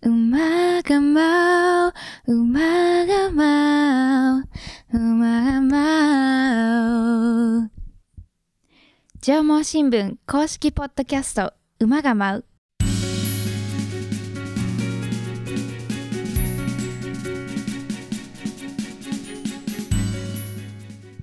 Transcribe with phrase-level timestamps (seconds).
[0.00, 1.92] 馬が舞う、
[2.32, 4.44] 馬が舞う、
[4.92, 7.70] 馬が舞う。
[9.20, 12.44] 縄文新聞公式ポッドキャスト、馬が舞う。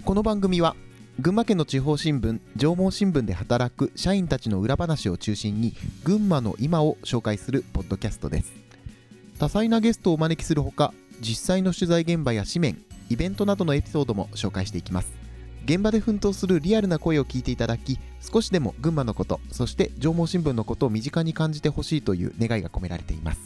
[0.03, 0.75] この番組は
[1.21, 5.73] 群馬県の地方新聞縄文新聞で働く社員たちの裏話を中心に
[6.03, 8.64] 群馬の今を紹介するポッドキャストです
[9.37, 15.13] 多彩なゲストをお招きするほか実際の取材現場や紙面イベントなどのエピソードも紹介していきます。
[15.65, 23.39] 現場で奮闘するリアルな声を聞いていただき少しでも群馬のことそして縄文新聞のことを身近に感じてほしいという願いが込められています。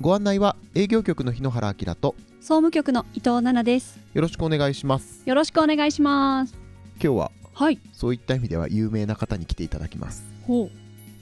[0.00, 3.98] ご案内は営業局の日野原明と総務局の伊藤奈々です。
[4.14, 5.22] よろしくお願いします。
[5.26, 6.54] よろしくお願いします。
[7.02, 7.78] 今日ははい。
[7.92, 10.70] そういった意味では有名な方に来ていただきますほ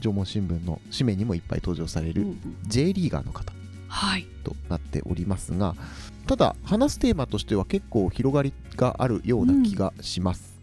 [0.01, 2.27] 縄文新聞の紙面にもいっぱい登場されう、る
[2.67, 3.53] J リーガーの方
[3.89, 4.27] はい。
[4.45, 5.75] となっておりますが
[6.27, 10.59] ただ話すテーマとしては結構広がりがあるような気がします、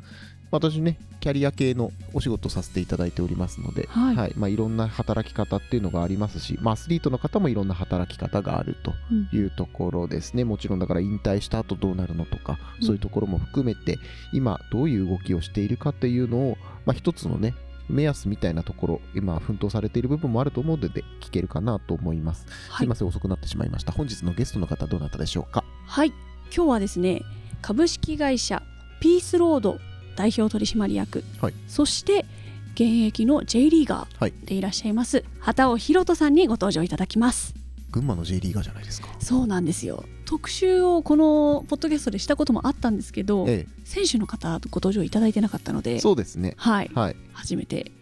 [0.52, 4.34] 私ねキャリア系のお仕事させていただいておりますので、はい。
[4.36, 9.40] まあ、いろんな働き方っていうのがありますし、まあ、アスリートの方もいろんな働き方があるとうん。
[9.40, 13.98] いうところですね、もちろんだから引退した後どうなるのとか、そういうところも含めて
[14.34, 17.56] 今どういう動きをしているかっていうのを、まあ、一つのね
[17.90, 22.78] 目安みたいなところ今奮闘されている部分もあると思うので聞けるかなと思います、はい。
[22.80, 23.92] すいません遅くなってしまいました。
[23.92, 25.64] 本日のゲストの方どうなったでしょうか？
[25.88, 26.14] はい。
[26.56, 27.22] 今日はですね
[27.62, 28.62] 株式会社
[29.00, 29.80] ピースロード
[30.16, 31.54] 代表取締役、はい。
[31.68, 32.26] そして
[32.74, 34.32] 現役の J リーガはい。
[34.32, 37.54] ーでいらっしゃいます、畑尾博人さんにご登場いただきます
[37.96, 39.08] 群馬の J リーガーじゃないですか。
[39.20, 40.04] そうなんですよ。
[40.26, 46.56] 特集をこのポッドキャストでしたこともあったんですけど、え選手の方ご登場いただいてなかったのえでそうですね。
[46.58, 46.92] はい。
[46.94, 47.16] はい。
[47.32, 47.94] 初めて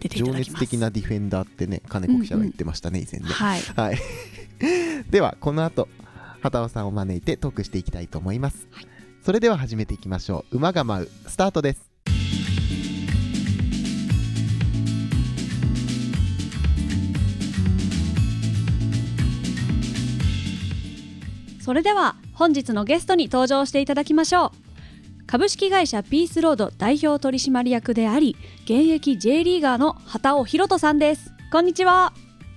[0.00, 0.62] 出てい情ただきます。
[0.62, 3.26] 熱的なディフェンダーってね金子記者が言ってましたね、以前ね。
[3.26, 3.60] はい。
[3.60, 3.98] はい。
[5.10, 5.88] では、この後、
[6.40, 8.66] 畑尾さんを招いてトークしていきたいと思います。
[9.22, 10.56] それでは始めていきましょう。
[10.56, 11.93] 馬が舞う、スタートです。
[21.64, 24.50] それでは本日のゲストに登場していただきましょう。
[25.26, 31.32] 株式会社ピースロード代表取締役であり現役 J リーガーの畑尾博人さんです。
[31.50, 32.12] こんにちは。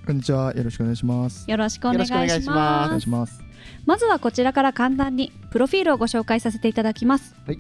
[0.06, 0.54] こんにちは。
[0.54, 1.50] よろしくお願いします。
[1.50, 2.50] よろしくお願いし
[3.10, 3.42] ます。
[3.86, 7.60] まずはこちらから簡単にプロフィールをご紹介させていただきます、はい。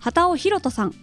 [0.00, 0.94] 畑尾博人さん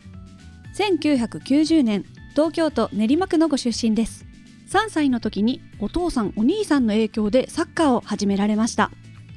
[0.78, 4.26] 1990年東京都練馬区のご出身です。
[4.68, 8.92] 3歳の時にお父さんお兄さんの影響でサッカーを始められました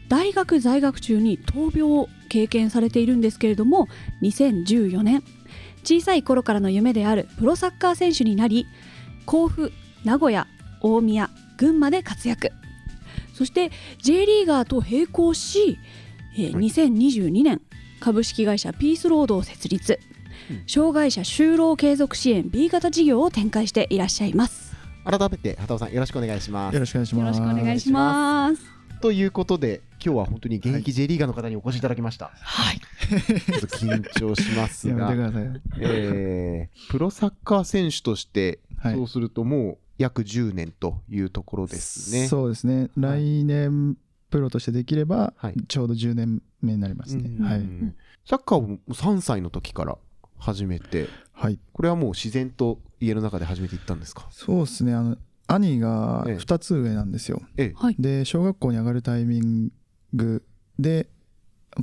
[0.09, 3.89] 大学在学中に闘病を経験されているんですけれども
[4.23, 5.23] 2014年
[5.83, 8.67] 小さい頃からの夢であるプロサッカー選手になり
[9.27, 9.73] 甲府
[10.05, 10.47] 名古屋
[10.81, 12.53] 大宮群馬で活躍。
[13.33, 15.79] そして J リーガーと並行し、
[16.37, 16.67] えーはい。
[16.67, 17.61] 2022年
[18.01, 19.99] 株式会社ピースロードを設立、
[20.51, 20.63] うん。
[20.67, 24.75] 障害者就労継続支援 B 型事業を展開していらっしゃいます。
[25.05, 26.75] 改めて、畑尾さん、よろしくお願いします。
[26.75, 26.81] よ。
[26.81, 27.37] ろしくお願いしよろます。
[27.37, 28.63] しくお願いします。
[29.01, 32.31] ということで、今日は本当に現役 J リーガーの方にお越しいただきました。
[32.35, 35.61] はいちょっと緊張しますやめてくが、ださい。
[35.81, 42.27] えープロサッカー選手として、はいそうするともう約10年というところですね。
[42.29, 42.91] そうですね。
[42.97, 43.97] 来年
[44.31, 47.31] プロとしてできれば、はいちょうど10年目になりますね。
[47.39, 47.63] うんはい。
[48.27, 49.97] サッカーを3歳の時から
[50.39, 51.59] 始めて、はい。
[51.73, 54.27] これはもう自然と家の中で始めていったんですか？
[54.31, 54.93] そうですね。
[54.95, 55.17] あの
[55.47, 57.41] 兄がええ2つ上なんですよ。
[57.57, 57.73] ええ。
[57.77, 59.71] はいで小学校に上がるタイミン
[60.15, 60.43] グ
[60.79, 61.09] で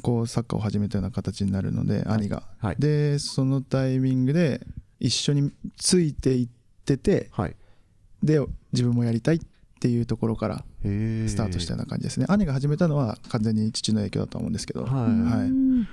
[0.01, 2.43] こうサッカーを始めたような形になるので、兄が。
[2.59, 2.75] はい。
[2.79, 4.65] でそのタイミングで
[4.99, 6.47] 一緒についていっ
[6.85, 7.55] ててはい。
[8.23, 8.39] で
[8.71, 9.39] 自分もやりたいっ
[9.79, 12.25] ていうところからへスタートしたような感じですね。
[12.29, 14.83] 兄が始めたのは完全に父の影響だと思うんですけど。
[14.85, 15.87] はいはいうん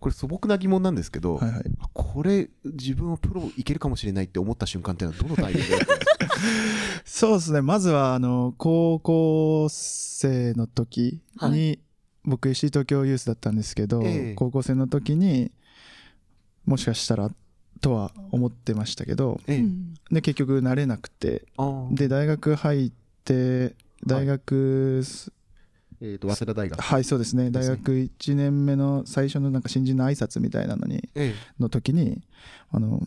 [0.00, 1.64] これ素朴な疑問なんですけど、はいはい。
[1.80, 6.36] あこれ自分はプロいけるかもしれないって思った瞬間っていうのはどのタイミングだったんですか？
[7.06, 7.62] そうですね。
[7.62, 11.78] まずは、あの、高校生の時に、
[12.24, 14.34] 僕、石井東京ユースだったんですけど、ええ。
[14.34, 15.52] 高校生の時に
[16.66, 17.30] もしかしたら
[17.80, 19.62] とは思ってましたけど、え
[20.10, 21.44] で、結局慣れなくて、
[21.92, 22.92] で、大学入っ
[23.24, 23.74] て、
[24.06, 25.32] 大学す、
[26.00, 27.50] えーと早稲田大学、はい、そうですね。
[27.50, 32.22] 大学1年目の最初のなんか新人の挨拶みたいなのに、えの時に、
[32.70, 33.00] あの、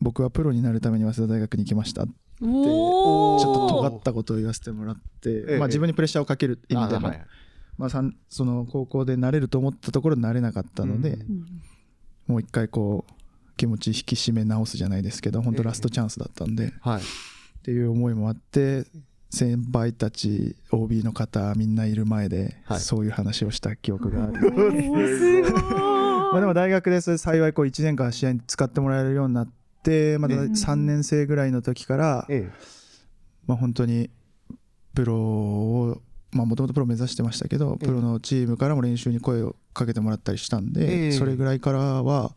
[0.00, 2.06] 僕はプロになるために早稲田大学に行きました。
[2.06, 2.10] ち
[2.42, 2.46] おー。
[2.46, 5.58] ょっと尖ったことを言わせてもらって、ええ。
[5.58, 7.26] まあ自分にプレッシャーをかけるえ意味でも、あはい
[7.80, 11.18] まあ、その高校で慣れると思ったところで慣れなかったので、
[12.26, 13.12] もう一回こう
[13.56, 17.02] 気持ち引き締め直すじゃないですけど本当ええラストチャンスだったんで、っはい。
[17.62, 18.84] ていう思いもあって
[19.30, 22.80] 先輩たち OB の方みんないる前ではい。
[22.80, 25.52] そういう話をした記憶がある、おーすごい。
[25.72, 29.48] まあでも大学でそれ幸いこう1年間試合に使ってもらえるようになっ
[29.82, 30.40] てまだええ。
[30.48, 32.50] 3年生ぐらいの時から、え。
[33.46, 34.10] まあ、本当に
[34.94, 41.12] プロをもともとプロ目指してましたけどええプロのチームからも練習に声をかけてもらったりしたんで、ええ。
[41.12, 42.32] それぐらいからは、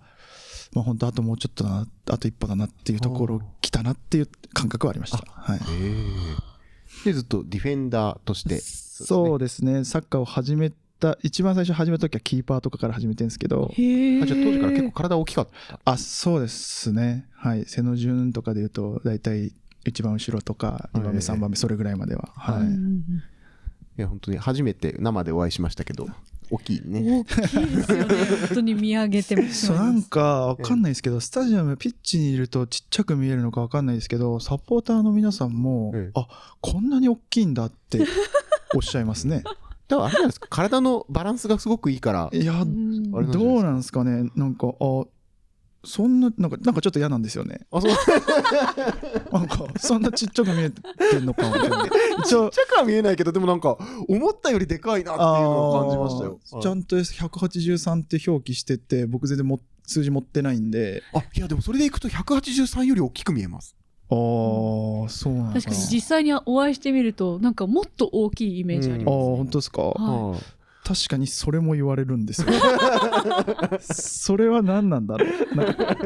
[0.74, 5.18] まあ、本当あともうちょっとだなあと一歩だなっていうところ来たなっていう感覚はありました。
[5.28, 5.60] はい。
[5.69, 5.94] え
[7.04, 7.06] え。
[7.06, 8.60] でずっとディフェンダーとして。
[8.60, 9.84] そうですね。
[9.84, 15.80] サッカーを始めた一番最初始めた時はキーパーとかから始めてるんですけどあじゃあ当時から結構体大きかった。
[15.84, 17.28] あそうですね。
[17.36, 17.66] はい。
[17.66, 19.54] 背の順とかでいうと大体
[19.86, 22.56] 一番後ろとか2番目ええ3番目それぐらいまでは、はい。
[22.57, 22.63] は
[23.98, 26.07] いや本当に初めて生でお会いしましたけど
[26.50, 27.19] 大きいうんね。
[27.19, 28.16] 大きいですよね。
[28.48, 36.12] 本当に見上げてもそうなんかわかんないですけどスタジアムピッチにいるとちっちゃく見えるのかわかんないですけどサポーターの皆さんも、ええ。
[36.16, 36.28] あ
[36.62, 38.06] こんなに大きいんだって
[38.75, 39.44] おっしゃいますね。
[39.88, 42.30] だからあれじゃないですか体のバランスがすごくいいから。
[42.31, 44.30] いやどうなんですかね。
[44.36, 45.06] なんかあ
[45.85, 47.62] そんななんかなんかちょっと嫌なんですよね。
[47.71, 47.91] あそう。
[49.33, 51.85] なんかそんなちっちゃく見えてんのかみたいな
[52.24, 53.77] 一ちっ応ちゃくは見えないけどでもなんか
[54.07, 56.39] 思ったよりでかいなっていうのを感じましたよ。
[56.62, 61.03] ちゃんと183って表記してて僕全然も数字持ってないんで。
[61.13, 63.75] あいやでもそれでいくと183より大きく見えます。
[64.09, 69.38] ああそうなのかな確かに実際にお会いしてみるとなんかもっと大きいイメージありああます、ね。
[69.38, 70.39] 本当ですか、ははい
[70.83, 72.47] 確かにそれも言われるんですよ。
[73.80, 75.56] それは何なんだろう。
[75.56, 75.97] なんか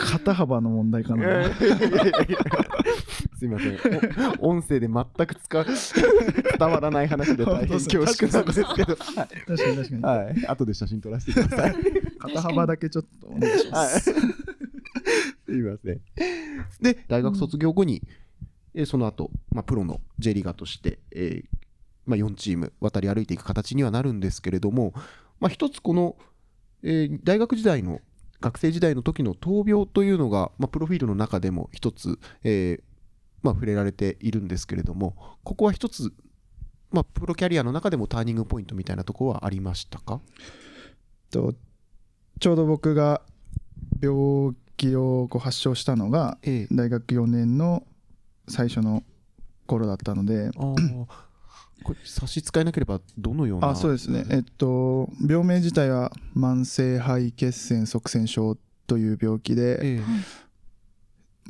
[0.00, 1.44] 肩幅の問題かな。
[3.38, 3.78] すいません。
[4.40, 8.96] お音声で全く使う伝わらない話で大変恐縮なんですけど。
[8.96, 11.74] 確かに確かに、はい、はい、後で写真撮らせてください。
[12.18, 16.00] 肩幅だけちょっとお願いします、すいません。
[16.82, 18.02] で、大学卒業後に、
[18.74, 21.58] えーその後、まあ、プロの J リーガーとして、えー
[22.08, 24.92] まあ、4チーム渡り歩いていく形にはなるんですけれども、
[25.38, 26.16] まあ、一つこの、
[26.82, 28.00] えー大学時代の
[28.40, 32.82] 学生時代の時の闘病というのが、まあ、プロフィールの中でも一つ、えー
[33.42, 36.12] まあ、触れられているんですけれどもここは一つ、
[36.92, 40.20] まあ、プロキャリアの中でもターニングポイントみたいなところはありましたか？
[41.30, 41.52] と
[42.40, 43.22] ちょうど僕が
[44.00, 46.74] 病気をこう発症したのがええ。
[46.74, 47.84] 大学4年の
[48.48, 49.02] 最初の
[49.66, 51.06] 頃だったのであー
[51.82, 54.24] これ差し支えなければどのようなあそうですね。
[54.30, 60.02] えっと病名自体は慢性肺血栓塞栓症という病気でええ。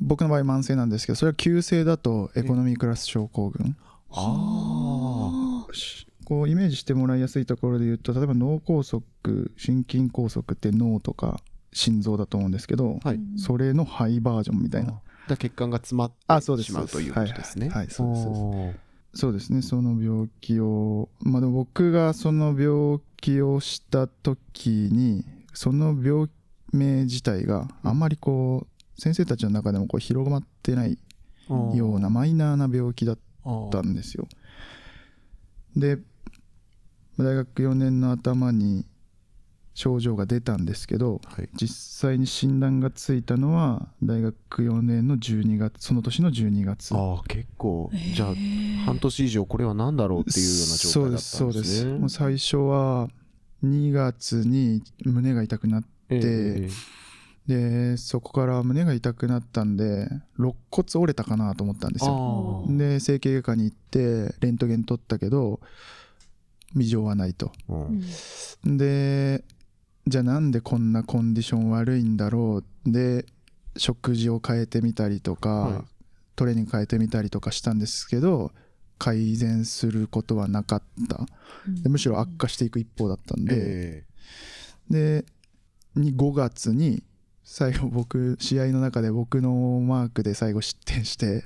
[0.01, 3.77] 僕の場合慢性なんですけどそれは急性だとエコノミークラス症候群。
[4.11, 9.01] あしこうイメージしてもらいやすいところで言うと例えば脳梗塞
[9.57, 11.41] 心筋梗塞って脳とか
[11.73, 13.21] 心臓だと思うんですけど、あはい。
[13.37, 15.01] それの肺バージョンみたいな。
[15.29, 16.67] だ血管が詰まあそうです。
[16.67, 17.69] ってしまうということですね。
[17.69, 17.87] はいはい。
[17.87, 25.25] はいそうですそうですねその病気をまあでも僕がその病気をした時に
[25.55, 26.29] その病
[26.73, 30.99] 名自体があんまりこう先生たちの中でもこう広まってない
[31.75, 33.19] ようなマイナーな病気だっ
[33.71, 34.29] たんですよ。
[35.77, 35.99] で
[37.19, 38.85] 大学4年の頭に
[39.79, 41.49] 症状が出たんですけどはい。
[41.55, 41.69] 実
[42.09, 46.97] 際に診断がついたのは大学4年の12月その年の12月。
[46.97, 48.35] ああ結構じゃあ
[48.87, 51.39] 半年以上これは何だろうっていうような状態だったんですね。
[51.39, 51.99] そうですそうです。
[52.01, 53.09] もう最初は
[53.63, 56.69] 2月に胸が痛くなっええ
[57.47, 60.09] てそこから胸が痛くなったんで
[60.39, 62.65] 肋骨折れたかなと思ったんですよ。
[62.69, 65.61] あで整形外科に行ってレントゲン取ったけど
[66.77, 67.53] 異常はないと。
[67.69, 67.75] あ、う
[68.67, 68.77] うんん。
[68.77, 69.45] で
[70.09, 72.91] じゃあなんでこんなコンディション悪いんだろう？
[72.91, 73.27] で
[73.77, 75.83] 食事を変えてみたりとか、はい。
[76.35, 78.53] トレーニング変えてみたりとかしたんですけど
[78.97, 81.27] 改善することはなかった。
[81.83, 84.05] でむしろ悪化していく一方だったんで、え
[84.89, 85.25] で
[85.97, 87.03] に5月に
[87.43, 91.43] 最後僕試合の中で僕のマークで最後失点して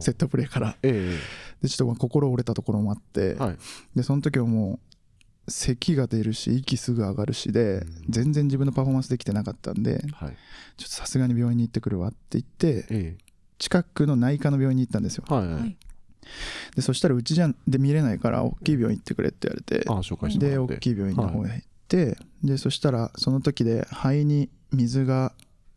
[0.00, 0.76] セットプレーから。
[0.82, 1.18] え
[1.62, 3.56] でちょっとまあ心折れたところもあって、えはい。
[3.94, 4.89] でその時はもう
[5.50, 8.04] 咳が出るし息すぐ上がるしでうん。
[8.08, 10.36] 全然自分のパフォーマンスできてなかったんではい。
[10.76, 13.16] ちょっとさすがに病院に行ってくるわって言ってえ
[13.58, 15.24] 近くの内科の病院に行ったんですよ。
[15.30, 15.68] えはいははい。
[15.68, 15.76] い
[16.76, 20.76] でそしたらうちじゃで見れないから大きい病院行ってくれって言われてああ紹介してでもらって。
[20.76, 25.32] 大きい病院の方へ行って、でそしたらその時で肺に水が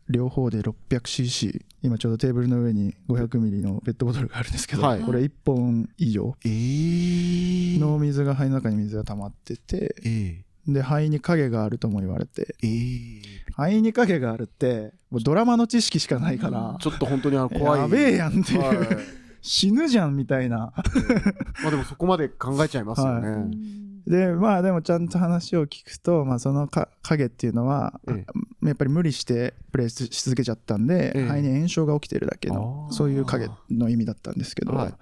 [0.08, 5.00] 両方で 600cc 今ちょうどテーブルの上に500ミリのペットボトルがあるんですけど、はい。
[5.00, 6.34] これ1本以上。
[6.44, 17.80] ええの水が肺の中に水が溜まっててええで肺に影があるとも言われてええ肺に影があるってもうドラマの知識しかないからちょっと本当にあの怖い。
[17.80, 18.78] やべえやんっていう、はい。
[19.42, 20.72] 死ぬじゃんみたいな。
[21.62, 23.36] まあでもそこまで考えちゃいますよね、は
[24.06, 28.24] でまあでもちゃんと話を聞くと、まあ、そのか影っていうのは、え
[28.62, 31.26] やっぱり無理してプレイし続けちゃったんで、ええ。
[31.26, 34.94] 肺に炎症が起きてるだけのそういう影の意味だったんですけど、はい。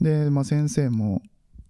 [0.00, 1.22] で、まあ、先生も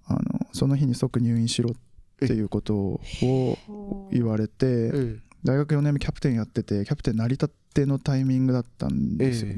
[0.06, 0.21] あの
[0.52, 1.75] その日に即入院しろっ
[2.18, 9.56] ていうことを言われてえ大学4年目キャプテンやっててキャプテン成り立ってのタイミングだったんえですよ、え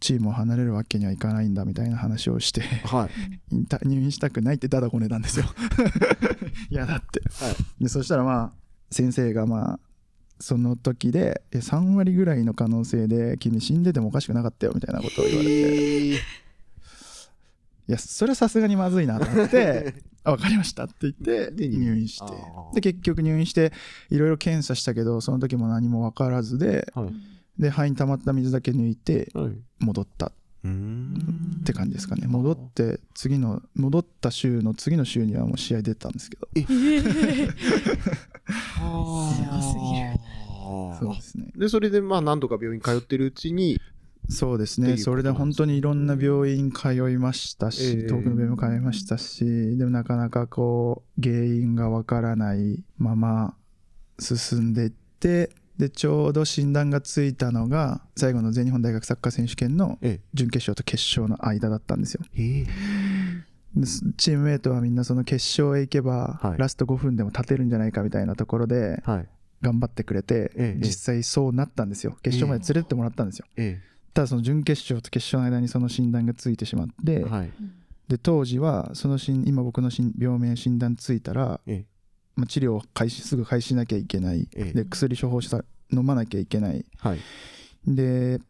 [0.00, 3.56] チームを離れるわけにはいかないんだみたいな話をしてはい。
[3.86, 5.46] 入院したくないってダダこねたんですよ。
[6.70, 7.22] 嫌だって。
[7.44, 7.82] はい。
[7.82, 8.52] でそしたらまあ
[8.90, 9.80] 先生がまあ
[10.40, 16.20] その時でえ3割ぐらいの可能性で君死んでてもおかしくなかったよみたいなことを言われて
[17.92, 19.94] やそれはさすがにまずいなと思って
[20.24, 22.24] あ分かりましたって言ってで入院して。
[22.74, 23.72] で結局入院して
[24.10, 27.12] いろいろ検査したけどその時も何も分からずではい。
[27.58, 29.52] で肺に溜まった水だけ抜いてはい。
[29.78, 30.26] 戻った。
[30.26, 30.32] っ
[31.64, 32.26] て感じですかね。
[32.26, 36.46] 戻って次の戻った週の次の週にはもう試合出たんですけど。
[36.54, 37.00] 強 すぎ
[40.02, 40.18] る。
[40.98, 41.52] そうですね。
[41.56, 43.80] でそれでまあ何度か病院通ってるうちに
[44.28, 44.96] そうですね。
[44.96, 48.06] それで本当にいろんな病院通いましたし、ええ。
[48.06, 49.44] 遠くの病院も通いましたし
[49.76, 53.56] でもなかなかこう原因がわからないまま
[54.18, 62.20] 進んでいってでちょうど診断がついたのが最後の全日本大学サッカー選手権のえ準決勝と決勝の間だったんですよ。
[62.36, 62.66] え。
[63.74, 63.86] で
[64.16, 66.58] チームメイトはみんなその決勝へ行けば、はい。
[66.58, 69.28] ラスト5分でも立てるんじゃないかみたいなところではい。
[69.62, 70.80] 頑張ってくれて、ええ。
[70.80, 72.16] 実際そうなったんですよ。
[72.22, 73.80] 決勝まで連れてってもらったんですよ、え
[74.12, 77.52] ただその準決勝と決勝の間にその診断がついてしまって、えはい。
[78.08, 81.84] で当時はその診今僕の診病名診断ついたら、え
[82.34, 84.72] まあ、治療を開始すぐ開始しなきゃいけない、ええ。
[84.72, 86.84] で薬処方した飲まなきゃいけない。
[86.98, 87.18] はい。
[87.86, 88.40] で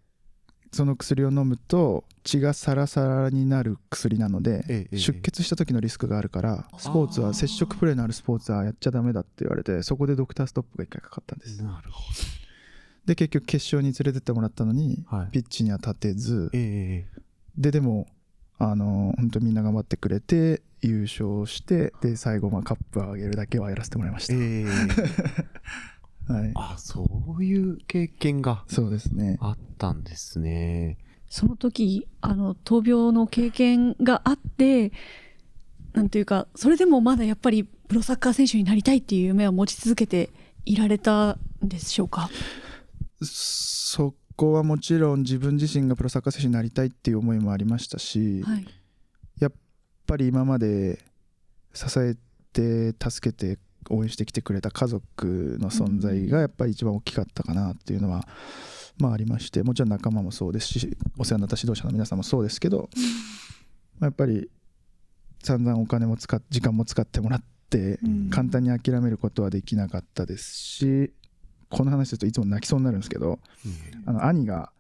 [0.72, 11.62] その薬を飲むと血がサラサラになる薬なので、出血した時のリスクがあるからスポーツは接触プレーのあるスポーツはやっちゃダメだって言われてそこでドクターストップが一回かかったんです。
[11.62, 12.02] なるほ
[13.10, 15.30] で結局決勝に連れてってもらったのにどはい。
[15.32, 16.48] ピッチには立てず。
[16.52, 17.20] ええ
[17.58, 18.06] ででも
[18.58, 24.64] あの本当みんな頑張ってくれて優勝してで最後まあカップを上げるだけはやらせてもらいました、ええ
[26.32, 29.38] はい、あそういう経験がそうですね。
[29.40, 30.96] あったんですね。
[31.28, 34.92] その時あの闘病の経験があって
[35.94, 40.30] なんていうかそれでもまだやっぱりプロサッカー選手になりたいっていう夢を持ち続けて
[40.64, 42.30] いられたんでしょうか？
[43.22, 48.66] そこはもちろん自分自身がプロサッカー選手になりたいっていう思いもありましたし、はい。
[49.38, 49.52] やっ
[50.06, 50.98] ぱり今まで
[51.72, 52.16] 支え
[52.52, 53.58] て助けて
[53.88, 58.26] 応援してきてくれた家族の存在がやっぱり一番大きかったかなっていうのは、
[58.98, 62.90] まあありましてもちろん仲間もそうですしお世話になった指導者の皆さんもそうですけど、
[63.98, 64.50] まあやっぱり
[65.42, 67.46] 散々お金も使っ時間も使ってもらって
[68.02, 68.30] うん。
[68.30, 71.12] 簡単に諦めることはできなかったですし
[71.70, 73.38] この話するといつも泣きそうになるんですけど
[74.06, 74.70] あの兄が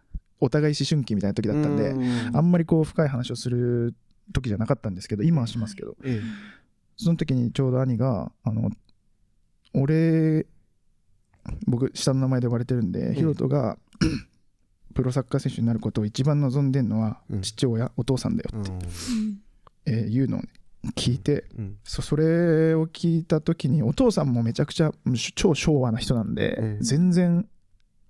[0.40, 1.98] お互い思春期みたいな時だったんでう
[2.32, 2.36] ん。
[2.36, 3.94] あんまりこう深い話をする
[4.32, 6.20] 時じゃなかったんですけど今はしますけどえ
[6.96, 8.70] その時にちょうど兄があの
[9.74, 10.46] 俺
[11.66, 13.78] 僕下の名前で呼ばれてるんで、えヒロトが
[14.94, 17.42] プロサッカー選手になることを一番望んでるのはうん。
[17.42, 18.78] 父親、お父さんだよって、うん。
[19.86, 20.48] えー言うのをね
[20.96, 21.76] 聞いてうん。
[21.84, 24.92] そそれを聞いた時にお父さんもめちゃくちゃ
[25.34, 26.82] 超昭和な人なんで、ええ。
[26.82, 27.46] 全然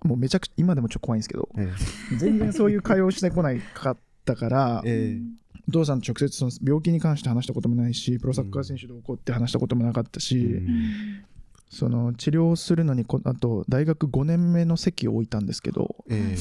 [0.04, 1.70] もうめちゃくちゃ今でもちょっと怖いんですけどえ
[2.18, 5.40] 全然そういう会話をしてこないかったからええ。
[5.68, 11.24] お父さんと直接その病気に関して話したこともないしプロサッカー選手どうこうって話したこともなかったし、うん。
[11.68, 16.36] その治療をするのにこあと大学5年目の席を置いたんですけどえ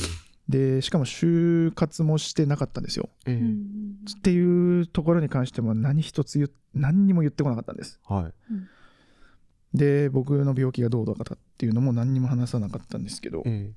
[0.49, 3.09] でしかも就活もしてなかったんですよ。
[3.25, 7.99] えええっていうところに関しても何一つ言っ何にも言ってこなかったんです。
[8.05, 9.77] はい。
[9.77, 13.43] で僕の病気がどうだったっていうのも何にも話さなかったんですけど。
[13.45, 13.71] え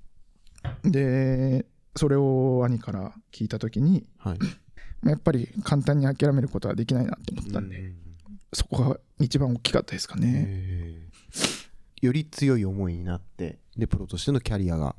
[0.85, 4.38] でそれを兄から聞いた時にえはい。
[5.02, 7.97] まあやっぱり簡単に諦めることはできないなと思ったんで、うん
[8.55, 14.97] そこが一番大きかったですかね、ええより強い思いになってでプロとしてのキャリアが、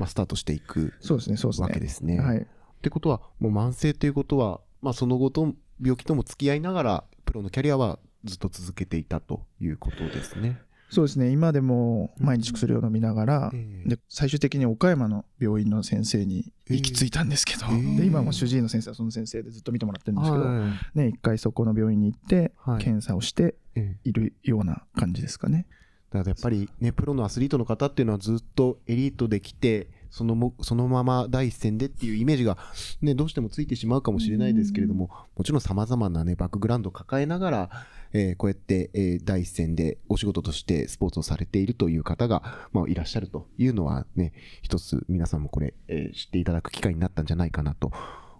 [0.00, 1.66] まあ、スタートしていくそうですねそうですね。
[1.68, 2.18] わけですね。
[2.18, 2.38] はい。
[2.38, 2.44] っ
[2.80, 10.58] てことはもう慢性ということは、まあ、その後と病気とも付き合いながらプロのキャリアはずっと続けていたということですね。
[10.88, 11.30] そうですね。
[11.30, 13.88] 今でも毎日薬を飲みながら、ええ。
[13.90, 17.96] で最終的に岡山の病院の先生に行き着いたんですけど、ええ。
[17.98, 20.98] で今も主治医の先生はその先生でずっと見てもらってるんですけど、はい。
[20.98, 22.82] ね、一回そこの病院に行ってはい。
[22.82, 24.08] 検査をしてええ。
[24.08, 25.66] いるような感じですかね。
[26.10, 32.58] だからやっぱりねプロのアスリートの方っていうのはずっとエリートできてそのもそのまま第一線でっていうイメージが、
[33.00, 37.70] ね、どうしてもついてしまうかもしれないですけれども、もちろんさまざまな、ね、バックグラウンドを抱えながら、
[38.12, 47.92] えーこうやって、えー第一線でお仕事としてスポーツをされているという方が、まあ、いらっしゃるというのはね、一つ皆さんもこれ、えー知っていただく機会になったんじゃないかなと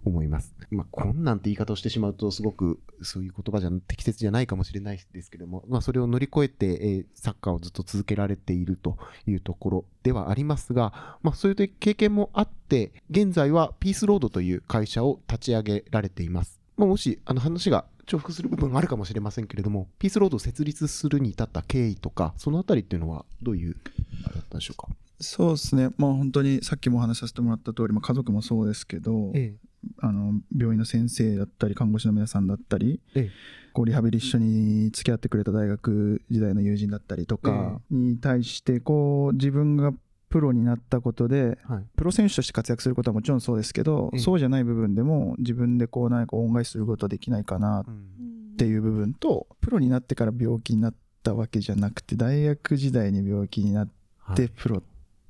[0.03, 0.55] 思います。
[0.71, 16.59] まあ、こんなんて言い方をしてしまうと、すごくそういう言葉じゃ適切じゃないかもしれないですけども、まあ、それを乗り越えて、えーサッカーをずっと続けられているというところではありますが、まあ、そういう経験もあって、現在はピースロードという会社を立ち上げられています。
[16.77, 23.77] まあ、もし、あの話が重複する部分があるかもしれませんけれども、ピースロードを設立するに至った経緯とか、そのあたりっていうのはどういう、
[24.25, 24.87] あれだったんでしょうか？
[25.19, 29.53] そうですねまあ本当にさっきもお話しさせてもらった通り、まあ、家族もそうですけど、え
[29.99, 33.31] あの病院の先生だったり看護師の皆さんだったり、ええ。
[33.73, 39.93] こうリハビリ一緒に付き合ってくれた大学時代の友人だったりとかに対してこう自分が
[40.27, 41.85] プロになったことではい。
[41.95, 44.19] プロ選手として活躍することはもちろんそうですけど、ええ。
[44.19, 48.55] そうじゃない部分でも自分でこう何か恩返しすることはできないかなっうん。
[48.57, 54.35] ていう部分とプロになってから病気になったわけじゃなくて大学時代に病気になっはい。
[54.35, 54.77] てプロ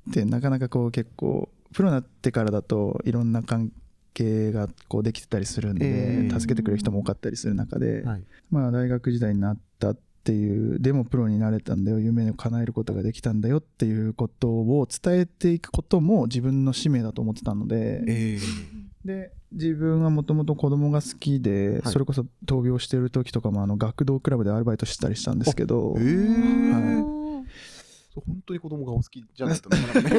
[0.10, 3.72] ってなかなかこう結構プロになってからだといろんな関
[4.14, 6.40] 係がこうできてたりするんで、ええ。
[6.40, 8.24] 助けてくれる人も多かったりする中で、はい。
[8.50, 18.40] まあ大学時代になったっていうでもプロになれたんだよ夢を叶えることができたんだよっていうことを伝えていくことも自分の使命だと思ってたので、え
[19.04, 21.92] で自分はもともと子供が好きで、はい。
[21.92, 27.22] それこそ闘病してる時とかもあの学童クラブでアルバイトしてたりしたんですけど、えーはい。
[28.14, 30.12] 本当に子供がお好きじゃないとなかな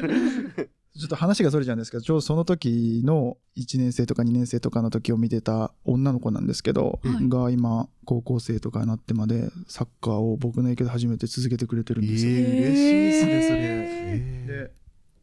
[0.00, 0.68] かね。
[0.96, 12.32] ちょっと話がそれちゃうんですけどちょうどその時の1年生とか2年生とかの時を見てた女の子なんですけど、はいが今高校生とかになってまでサッカーを僕の影響で初めて続けてくれてるんですよ。
[12.32, 13.60] えー嬉しいですね、それ。
[13.60, 14.70] ええで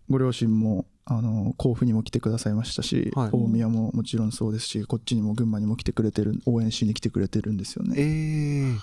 [0.10, 7.96] ご両親もあの甲府にも来てくださいましたし、はい大宮ももちろんそうですしこっちにも群馬にも来てくれてる応援しに来てくれてるんですよー、ね。
[7.98, 8.82] えあな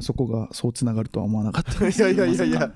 [0.00, 1.72] そこがそうつながるとは思わなかった。
[1.72, 2.74] ー、 いやいやいやいや。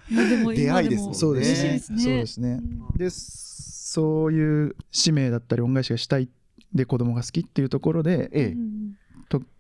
[0.55, 1.18] 出会いですもんね。
[1.18, 1.99] そうですね。
[1.99, 2.61] そうですね。
[2.97, 6.29] でそういう使命だったり恩返しがしたい
[6.73, 8.53] で子供が好きっていうところでええ。
[8.53, 8.97] うん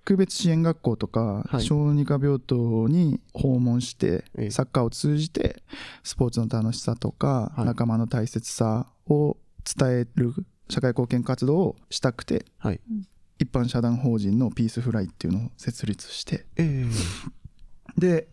[0.02, 1.62] 特別支援学校とか、はい。
[1.62, 4.50] 小児科病棟に訪問して、ええ。
[4.50, 5.62] サッカーを通じて
[6.02, 7.66] スポーツの楽しさとか、はい。
[7.66, 10.34] 仲間の大切さを伝える
[10.68, 12.80] 社会貢献活動をしたくてはい。
[13.42, 18.28] 一般社団法人のピースフライっていうのを設立してえー、で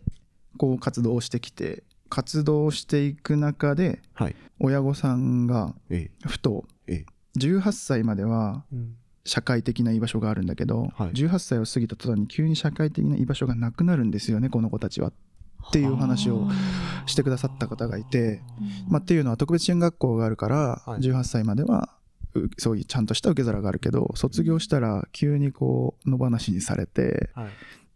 [0.56, 4.36] こう活動をしてきて活動をしていく中ではい。
[4.58, 7.38] 親御さんがえふとええ。
[7.38, 8.64] 18歳までは
[9.24, 11.10] 社会的な居場所があるんだけど、はい。
[11.12, 15.12] 18歳を過ぎた途端に急に社会的な居場所がなくなるんですよねこの子たちはっ
[15.72, 16.48] ていう話を
[17.06, 18.42] してくださった方がいて、
[18.88, 21.00] まあ、っていうのは特別支援学校があるからはい。
[21.00, 21.99] 18歳まではう
[22.58, 27.50] そういうちゃんとした受け皿があるけど卒業したら急にこう野放しにされてはい。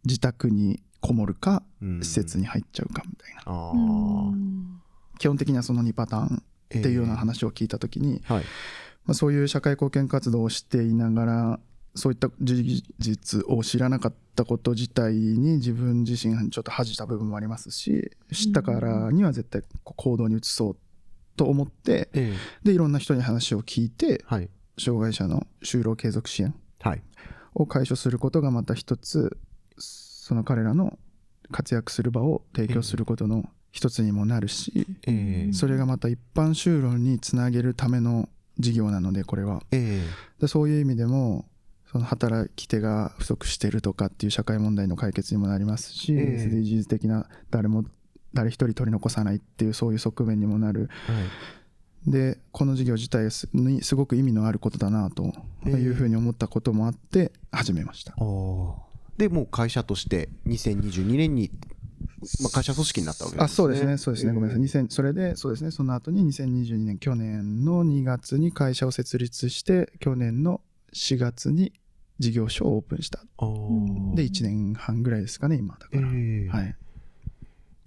[0.07, 2.01] 自宅にこもるかうん。
[2.03, 3.53] 施設に入っちゃうかみたいな。
[5.19, 8.45] 基本的にはその2パターンえーっていうような話を聞いた時に、はい。
[9.07, 11.61] まあ、そういう社会貢献活動をしていながら
[11.95, 20.77] そういった事実を知らなかったこと自体に自分自身ちょっと恥じた部分もありますし知ったからには絶対行動に移そう
[21.37, 24.49] と思ってえー、でいろんな人に話を聞いてはい。
[24.77, 27.03] 障害者の就労継続支援はい。
[27.55, 29.37] を解消することがまた一つ
[29.79, 30.99] その彼らの
[31.51, 39.63] 活躍する場を提供することの一つにもなるしえー、それがまた一般就労につなげるための事業なのでこれは。
[39.73, 40.03] え
[40.41, 41.47] でそういう意味でも
[41.91, 46.49] その働き手が不足しているとかっていう社会問題の解決にもなりますし、ええ。
[46.51, 47.85] SDGs 的な誰も
[48.35, 50.91] 誰一人取り残さないっていうそういう側面にもなる。
[51.09, 51.25] ー、はい。
[52.07, 55.33] でこの事業自体すにすごく意味のあることだなと
[55.67, 58.77] いうふうに思ったこともあって始めました、お
[59.17, 61.51] で、もう会社として2022年に、
[62.43, 63.45] まあ、会社組織になったわけですね。
[63.45, 63.97] あそうですね。
[63.97, 64.63] そうですね、ごめんなさい。
[64.63, 64.87] えー。
[64.87, 65.71] 2000それでそうですね。
[65.71, 70.61] その後に2022年去年の2月に会社を設立して去年の
[70.93, 71.73] 4月に
[72.19, 73.21] 事業所をオープンした。
[74.15, 76.49] で1年半ぐらいですかね今だえから、ー。
[76.49, 76.77] はい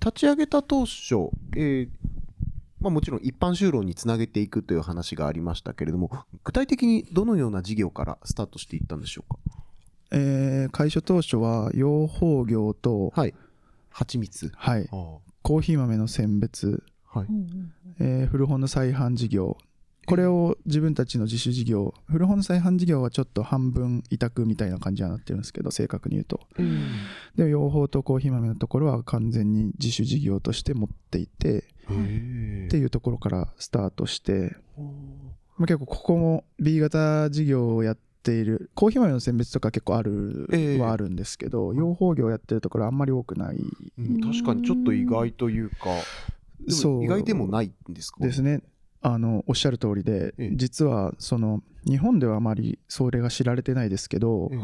[0.07, 1.89] 立ち上げた当初、えー
[2.79, 6.11] まあ、もちろん一般就労につなげていくという話がありましたけれども、
[6.43, 9.39] 具体的にどのような事業からスタートしていったんでしょうか？
[10.11, 13.33] えー開所当初は養蜂業と、はい。
[13.89, 14.51] 蜂蜜。
[14.55, 17.27] はい、コーヒー豆の選別、はい。
[17.99, 19.57] えー古本の再販事業
[20.07, 26.39] これを自分たちの自主事業古本の再販事業はちょっと半分委託みたいな感じにはなってるんですけど正確に言うと。
[27.35, 34.85] で養蜂とコーヒー豆のところは完全に自主事業として持っていてへっていうところからスタートして、ま
[35.63, 40.79] あ、結構ここも B 型事業をやっているコーヒー豆の選別とか結構あるええ。
[40.79, 43.57] はあるんですけど、養蜂業やってるところあんまり多くない。
[43.57, 45.75] うん確かにちょっと意外というか
[47.01, 48.23] 意外でもないんですか？
[48.23, 48.61] ですね。
[49.01, 50.51] あのおっしゃる通りで、ええ。
[50.53, 54.57] 実はその日本ではあまりそれが知られてないですけど、え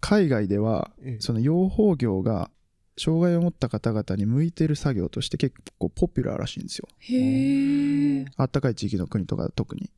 [0.00, 1.20] 海外ではええ。
[1.20, 2.50] その養蜂業が
[2.96, 6.88] 障害を持った方々に向いてる作業として結構ポピュラーらしいんですよ。
[6.98, 8.24] へえ。
[8.36, 9.90] あったかい地域の国とか特に。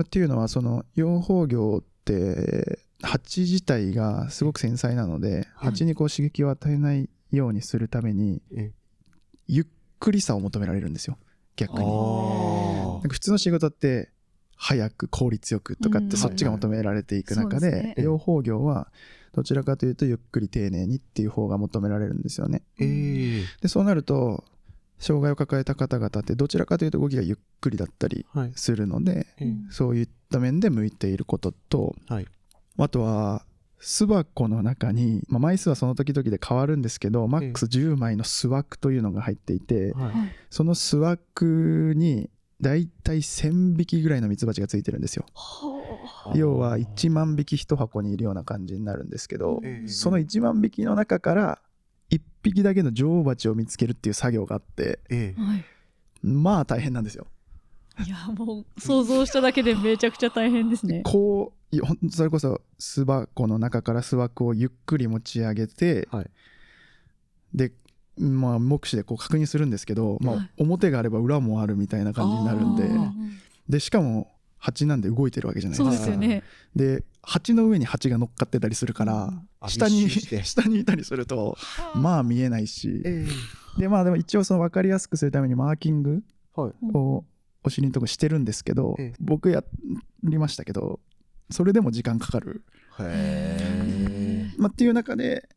[0.00, 5.70] っていうのはその養蜂業って蜂自体がすごく繊細なのではい。
[5.70, 8.72] 蜂にこう刺激を与えないようにするためにえ。
[9.46, 9.66] ゆっ
[10.00, 11.18] くりさを求められるんですよ
[11.58, 13.08] 逆に。
[13.10, 14.10] 普通の仕事って
[14.56, 16.08] 早く効率よくとかっうん。
[16.08, 18.90] てそっちが求められていく中で養蜂業は
[19.32, 22.62] どちらかというとゆっくり丁寧にっていう方が求められるんですよね。
[22.80, 24.44] ええでそうなると
[24.98, 28.52] 障害を抱えた方々ってどちらかというと動きがゆっくりだったりはい。
[28.56, 32.26] するのでええそういった面で向いていることとはい。
[32.78, 33.44] あとは
[33.80, 40.12] 巣箱の中に、まあ、枚数はその時々で変わるんですけどマックス10枚の巣枠というのが入っていてはいはい
[40.50, 45.26] その巣枠にだいたい1000匹ぐらいのミツバチがついてるんですよ。
[45.34, 51.60] は要は1万匹1箱にいるような感じになるんですけど、ええその1万匹の中から
[52.10, 54.98] 1匹だけの女王蜂を見つけるっていう作業があって。
[56.20, 57.28] まあ大変なんですよ。
[58.06, 61.02] いやもう想像しただけでめちゃくちゃ大変ですね。
[61.04, 66.30] こういほんそれこそ巣箱の中から巣枠をゆっくり持ち上げて、はい。
[67.54, 67.72] で
[68.18, 72.88] まあ目視でこう確認するんですけど、まあはい、表があれば裏もあるみたいな感じになるんで
[73.68, 75.98] でしかも蜂なんで動いてるわけじゃないそうでか。
[75.98, 76.42] ですすよね。
[76.74, 81.56] で蜂の上に蜂が乗っかってたりするから、あ下に 下にいたりすると
[81.94, 83.02] まあ見えないし。
[83.04, 83.26] え
[83.78, 86.22] でまあでも一応その分かりやすくするためにマーキング
[86.56, 86.72] えはい。
[86.94, 87.24] を
[87.68, 89.12] お尻のとこしてるんですけど、ええ。
[89.20, 89.64] 僕や
[90.24, 91.00] りましたけど
[91.50, 92.64] それでも時間かかる、
[93.00, 95.48] へまあ、っていう中で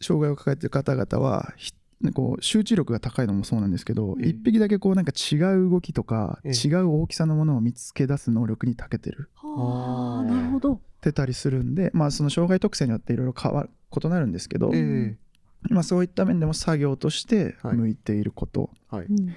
[0.00, 1.72] 障害を抱えてる方々はひ
[2.14, 4.28] こう集中力が高いのもそうなんですけど、ええ。
[4.28, 6.68] 一匹だけこうなんか違う動きとか、ええ。
[6.68, 9.30] 違う大きさのものを見つけ出す能力に長けてる。
[9.34, 10.74] はあ、なるほど。
[10.74, 15.16] ってたりするんでまあその障害特性によっていろいろ変わる異なるんですけど、え
[15.70, 17.76] まあ、そういった面でも作業としてはい。
[17.76, 19.06] 向いていること、えはい。
[19.06, 19.34] うん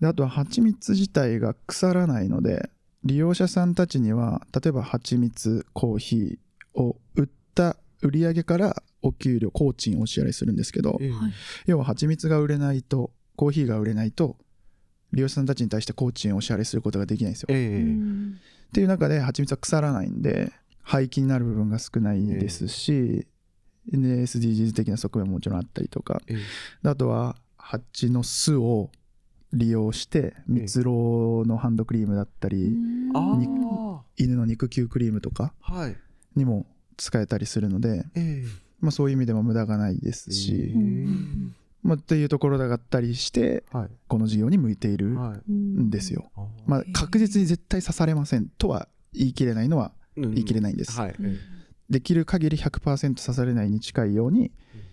[0.00, 2.70] であとは蜂蜜自体が腐らないので
[3.04, 11.10] 利用者さんたちには例えば蜂蜜コーヒーを売った売り上げからお給料工賃をお支払いするんですけどええ。
[11.10, 11.32] はい。
[11.66, 14.36] 要は蜂蜜が売れないとコーヒーが売れないと
[15.12, 17.48] 利用者さんたちに対して工賃をお支払いすることができないんですよ。
[17.50, 17.82] えうえ。
[17.82, 23.26] んっていう中で蜂蜜は腐らないんで廃棄になる部分が少ないですし、
[23.86, 26.22] で SDGs 的な側面ももちろんあったりとか。
[26.84, 28.90] あとは蜂の巣を
[29.52, 32.76] 利用して蜜蝋のハンドクリームだったり、
[34.16, 35.96] 犬の肉球クリームとかはい。
[36.36, 38.44] にも使えたりするので、ええ。
[38.80, 43.88] まあ、そういう意味でも無駄がないですし、うんまあ、っていうところだったりしてはい。
[44.08, 45.52] この事業に向いているはい。
[45.52, 46.30] んですよ。
[46.66, 50.92] まあ、確実に絶対刺されませんとは言い切れないのはうん言い切れないんです。
[51.88, 54.52] できる限り100%刺されないに近いように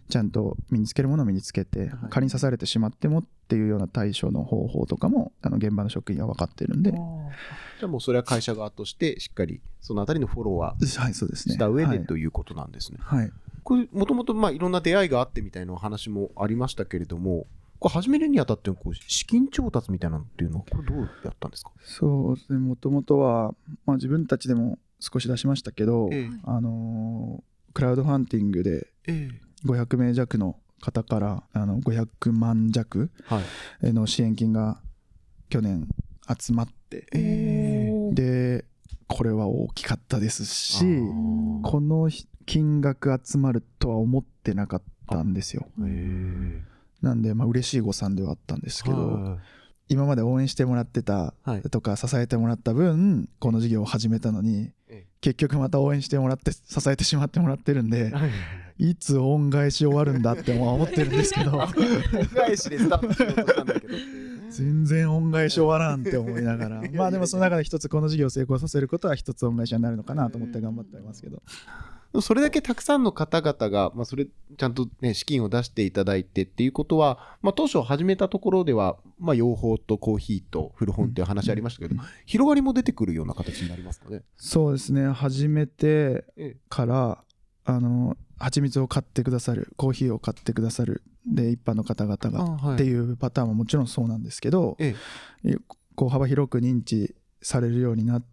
[0.10, 1.90] ちゃんと身につけるものを身につけて、はい。
[2.10, 11.56] 仮に刺されてしまってもっていうような対処の方法とかもあの現場の職員は分かってるんで、じゃあもうそれは会社側としてしっかりそのあたりのフォローははいそうですね。
[11.56, 12.00] した上はい。
[12.00, 13.00] でということなんですね。
[13.02, 13.32] はい。
[13.64, 17.46] これもともとまあいろんな出会いがあってみたいなお話もありましたけれども
[17.80, 21.72] これ始めるにあたってこう資金調達みたいなのっていうのはこれどうやったんですか？
[21.84, 22.60] そうですね。
[22.60, 23.54] もともとは、
[23.86, 26.30] まあ、自分たちでも少し出しましたけど、え。
[26.44, 27.44] あのー
[27.74, 33.42] クラウドファンディングでええ500名弱の方からあの500万弱は
[33.82, 33.94] い。
[33.94, 34.80] の支援金が
[35.50, 35.88] 去年
[36.40, 38.14] 集まってえおー。
[38.14, 38.66] で
[39.08, 40.86] これは大きかったですし
[41.64, 42.10] この
[42.46, 45.68] 金額集まるとは思ってなかったんですよ。
[45.86, 46.62] え
[47.02, 49.38] なんでまあ嬉しい誤算ではあったんですけど、は
[49.90, 51.62] 今まで応援してもらってたはい。
[51.70, 58.12] とか支えてもらった分この事業を始めたのにえ結局また応援してもらって支えてしまってもらってるんで
[58.80, 61.58] いつ恩返し終わるんだっても思ってるんですけど。
[61.58, 63.94] 恩返しでスタートしようとしたんだけど
[64.50, 66.82] 全然恩返し終わらんって思いながら。
[66.94, 71.42] まあでもその中で一つこの事業を成功させることは一つ恩返しになるのかなと思って頑張ってますけど。
[72.22, 82.02] それだけたくさんの方々が、まあ、それちゃんと、ね、資金を出していただいてっていうことは、まあ、当初始めたところでは、まあ、養蜂とコーヒーと古本っていう話ありましたけど、うん。
[82.26, 84.24] 広がりも出てくるような形になりますかね。
[84.36, 85.10] そうですね。
[85.10, 87.24] 始めてえから
[87.68, 94.96] あの蜂蜜を買ってくださるコーヒーを買ってくださるで一般の方々がっていうパターンももちろんそうなんですけど、え
[95.96, 98.24] こう幅広く認知されるようになっ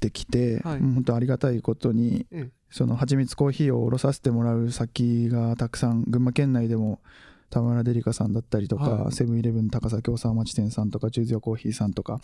[0.00, 0.80] てきて、はい。
[0.80, 2.50] 本当ありがたいことに、ええ。
[2.70, 7.00] その蜂蜜コーヒーを卸させてもらう先がたくさん群馬県内でも
[7.50, 9.12] 田村デリカさんだったりとか、はい。
[9.12, 11.94] セブンイレブン高崎大沢町店さんとか中強コーヒーさん。
[11.94, 12.20] とか、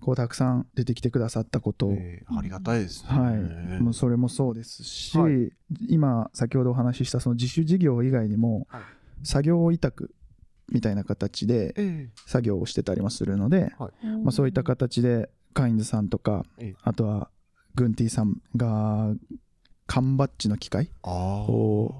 [0.00, 1.88] こうたくさん出てきてくださったこと。
[1.88, 3.08] を、ええありがたいですね。
[3.10, 3.32] は
[3.78, 5.50] い、もうそれもそうですし、はい。
[5.88, 8.82] 今先ほどお話ししたその自主事業以外にも、はい。
[9.22, 10.14] 作業委託
[10.70, 16.76] みたいな形でえ作業をしてたりもするので、まあ、そういった形でカインズさんとか、ええ。
[16.82, 17.30] あとは
[17.74, 19.14] グンティさんが
[19.86, 21.94] 缶バッジの機械ああお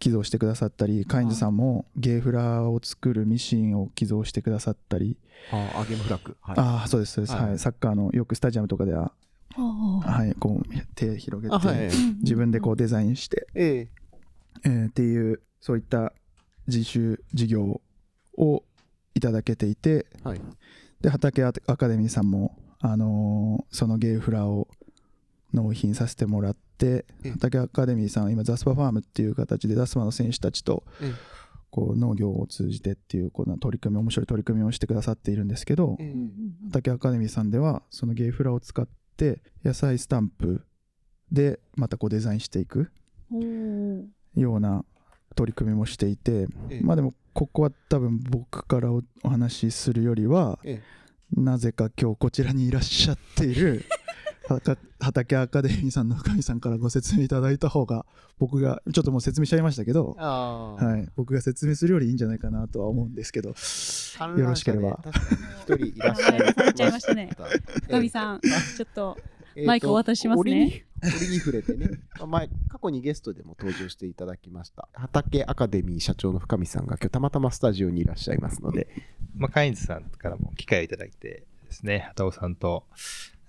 [0.00, 5.18] 寄贈してくださったりカインズさんもゲーフラーを作るミシンを寄贈してくださったり、
[5.52, 6.36] ああゲームフラッグ。
[6.40, 9.12] はいああそうですそうです、はいはい、サッカーのよくスタジアムとかでは、
[9.54, 11.90] はい、こう手広げて、はい。
[12.22, 13.88] 自分でこうデザインして、え
[14.64, 16.14] えーっていうそういった
[16.66, 17.80] 自主事業
[18.38, 18.64] を
[19.14, 20.40] いただけていてはい。
[21.02, 24.66] で畑アカデミーさんも、あのーそのゲーフラーを
[25.52, 26.69] 納品させてもらって
[27.32, 31.12] 畑アカデミーさんは今ザスパファームっていう形でザスパの選手たちとえ
[31.72, 36.14] こう農業を通じてっていうこうな取り組み面白い取り組みをしてくださっているんですけどええ
[36.66, 40.64] 畑アカデミーさんではそのゲーフラーを使って野菜スタンプ
[41.30, 42.90] でまたこうデザインしていく
[44.34, 44.84] ような
[45.36, 50.82] 取り組みもしていてええまあでもここは多分僕からおお話しするよりはえ
[51.36, 53.84] なぜか今日こちらにいらっしゃっている
[54.98, 58.04] 畑アカデミーさんの深見さんからご説明いただいた方が
[58.38, 60.16] 僕がちょっともう説明しちゃいましたけど。
[60.18, 63.54] はい、僕が説明するよりいいんじゃないかなとは思うんですけど
[64.18, 65.00] 観よろしければ。
[65.62, 67.30] 一人いらっしゃいましたね。
[67.36, 67.44] た。
[67.86, 69.16] 深見さん、ちょっと
[69.66, 70.52] マイクお渡ししますね。
[70.52, 78.88] 折に折に触れてね、まあ前過去にゲストでも登場していただきました畑アカデミー社長の深見さんが今日たまたまスタジオにいらっしゃいますので、
[79.34, 82.84] まあ、カインズさんからも機会をいただいてですね、畑尾さんと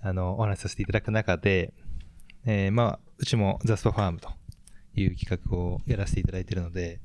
[0.02, 1.72] あのお話しさせていただく中で、
[2.44, 4.30] えーまあ、うちもザスパファームと
[4.94, 7.00] いう企画をやらせていただいているので、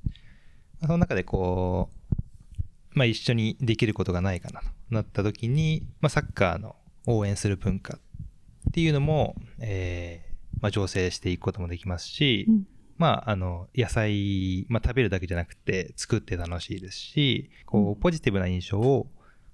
[0.79, 12.67] まあその中でこう、まあ、一緒にできることがないかなとなった時に、まあ、サッカーの応援する文化っていうのも、えーまあ、醸成していくこともできますし、うん。
[12.97, 19.07] まあ、あの、野菜、まあ、食べるだけじゃなくて、作って楽しいですし、こう、ポジティブな印象を、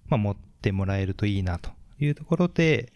[0.08, 2.94] まあ、持ってもらえるといいなというところで、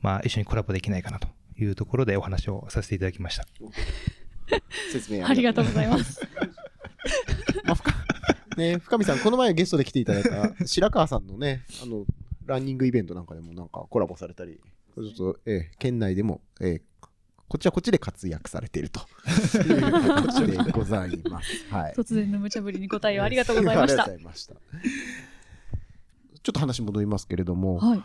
[0.00, 3.46] まあ、一緒にコラボできないかなというところでお話をさせていただきました。
[4.92, 6.20] 説明ありがとうございます。
[7.64, 7.92] まあ深
[8.56, 12.04] ね、深見さん、この前ゲストで来ていただいた白川さんのね、あの、
[12.46, 14.58] ランニングイベントなんかでもなんかコラボされたり、
[14.96, 16.82] ちょっと、えー県内でも、えー
[17.48, 19.00] こっちはこっちで活躍されていると
[19.58, 21.66] いう形でございます。
[21.70, 21.94] はい。
[21.94, 24.14] 突然の無茶ぶりに答えをありがとうございました ありがとう。
[24.16, 24.54] ございました。
[24.54, 24.58] ちょ
[26.50, 28.02] っと話戻りますけれども、はい。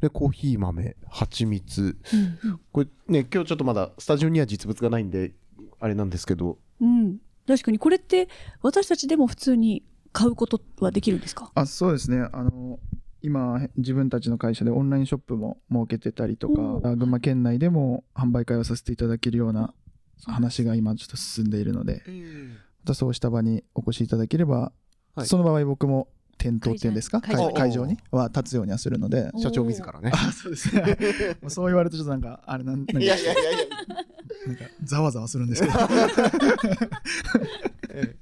[0.00, 1.96] でコーヒー豆、蜂蜜、
[2.44, 5.32] うんこれね、今日ちょっとまだスタジオには実物がないんで、
[5.80, 7.18] あれなんですけど、うん。
[7.46, 7.78] 確かに。
[7.78, 8.28] これって
[8.62, 9.82] 私たちでも普通に
[10.12, 11.50] 買うことはできるんですか？
[11.54, 12.28] あそうですね。
[12.32, 12.78] あの
[13.22, 19.74] 今自分たちの会社でオンラインショップも設けてたりとおかあ群馬県内でも販売会をさせていただけるような
[20.24, 24.72] 話が今ちょっと進んでいるのでまたそうした場にお越しいただければ、
[25.14, 25.26] はい。
[25.26, 26.08] その場合僕も
[26.38, 27.20] 店頭っていうんですか？
[27.20, 27.98] 会場会会場に？
[28.10, 29.30] は立つようにはするので。
[29.34, 30.10] お社長自らね。
[30.14, 30.96] あそうですね。
[31.42, 33.50] もうそう言われるとちょっとなんかあれなんなんかいやいやいやいや、
[34.46, 35.74] なんかざわざわするんですけど。
[37.90, 38.16] ええ。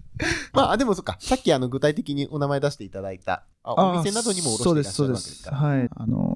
[0.54, 5.58] まあでもそっか、さっきあの具体的にお名前出していただいた、あお店などにも卸していらっしゃるわけですから。
[5.58, 5.90] そうですそうです。
[5.90, 5.90] はい。
[5.94, 6.34] あの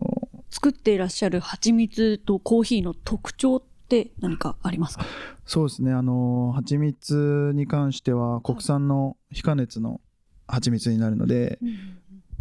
[0.50, 5.06] 作っていらっしゃる蜂蜜とコーヒーの特徴って何かありますか？
[5.46, 5.92] そうですね。
[5.92, 10.02] あの蜂蜜に関しては国産の非加熱の
[10.50, 11.58] 蜂蜜になるので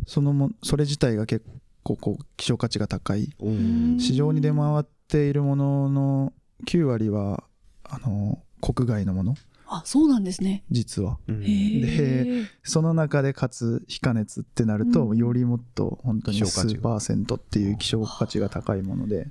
[0.06, 1.46] そのもそれ自体が結
[1.84, 3.30] 構こう希少価値が高い。
[3.40, 3.98] うん。
[4.00, 6.34] 市場に出回っているものの
[6.68, 7.44] 9割は
[7.84, 9.36] あの国外のもの。
[9.72, 10.64] あ、そうなんですね。
[10.72, 11.20] う実は。
[11.32, 11.44] ん。
[11.44, 15.18] へーその中でかつ非加熱ってなると、うん。
[15.18, 19.28] よりもっと本当に数パーセントっていう希少価値が高いもので、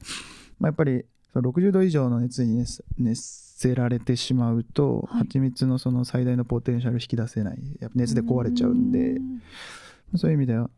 [0.61, 5.19] まあ、やっぱりその60度以上の熱に熱熱せられてしまうと、はい。
[5.25, 7.59] 蜂蜜のその最大のポテンシャル引き出せない。
[7.81, 9.15] やっぱ熱で壊れちゃうんで。
[9.15, 9.43] ん。
[10.17, 10.71] そういう意味では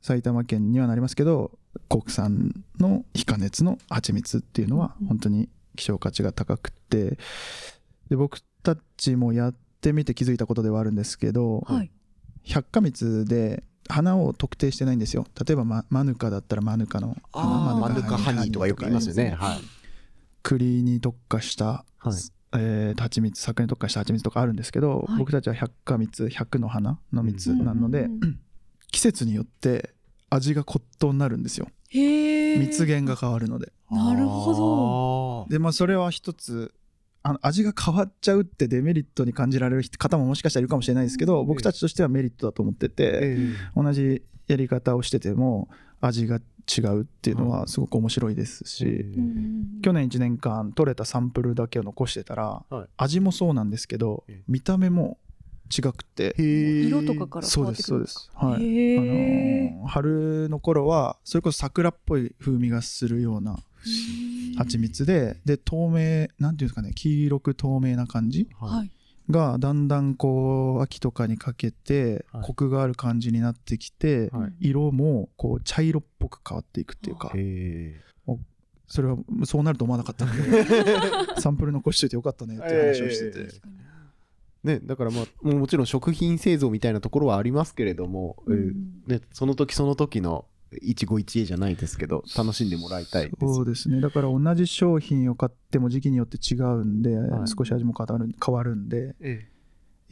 [0.00, 1.52] 埼玉県にはなりますけど
[1.90, 5.06] 国産の非加熱の蜂蜜っていうのはうん。
[5.08, 7.18] 本当に希少価値が高くって。
[8.08, 11.90] で僕たちもやってみて気づいたことではあるんですけど、はい。
[12.44, 15.26] 百花蜜で花を特定してないんですよ。
[15.46, 19.36] 例えばママヌカだったらマヌカの花マヌカハニーとかよく言いますよね。
[19.38, 19.81] はい。
[20.42, 22.12] 栗に特化した、はい。
[22.54, 25.18] えーと蜂蜜昨年特化した蜂蜜とかあるんですけど、はい。
[25.18, 28.40] 僕たちは百花蜜100の花の蜜なので、うん。
[28.90, 29.94] 季節によって
[30.28, 31.68] 味が骨董になるんですよ。
[31.88, 33.72] へえ蜜源が変わるので。
[33.90, 35.46] なるほど。
[35.50, 36.74] でまあそれは一つ
[37.22, 43.48] あの味が変わっちゃうってデメリットに感じられる方ももしかしたらいるかもしれないですけど、僕たちとしてはメリットだと思ってて、え。
[43.76, 45.68] 同じやり方をしてても
[46.00, 52.88] 味が違うっていうのはすごく面白いですし、うん去年1年間取れたサンプルだけを残してたら、はい。
[52.96, 54.42] 味もそうなんですけどええ。
[54.46, 55.18] 見た目も
[55.76, 56.34] 違くて。
[56.38, 58.60] 色とかから変わってそうですそうでくるんです。
[58.60, 63.58] はい、へあえのー春の頃はそれこそ桜っぽい風味がするような
[64.56, 68.90] 蜂蜜でで透明なんていうんですかね黄色く透明な感じはい
[69.30, 72.42] がだんだんこう秋とかにかけてはい。
[72.44, 74.68] コクがある感じになってきて、はい。
[74.68, 77.30] 色もこう茶色っぽく変わっていくっていうか。
[77.34, 78.00] へ
[78.92, 83.48] それはそうなると思わなかったので サンプル残しといてよかったねっていう話をしてて、
[84.64, 88.74] えね、だからまあもうもちろん食品製造みたいなところはありますけれども、えー
[89.06, 90.44] ね、その時その時の
[90.80, 93.54] 一期一会じゃないですけど楽しんでもらいたいです。
[93.54, 94.00] そうですね。
[94.00, 97.48] だから同じ商品を買っても時期によって違うんで、はい。
[97.48, 99.14] 少し味も変わる変わるんで。
[99.20, 99.51] え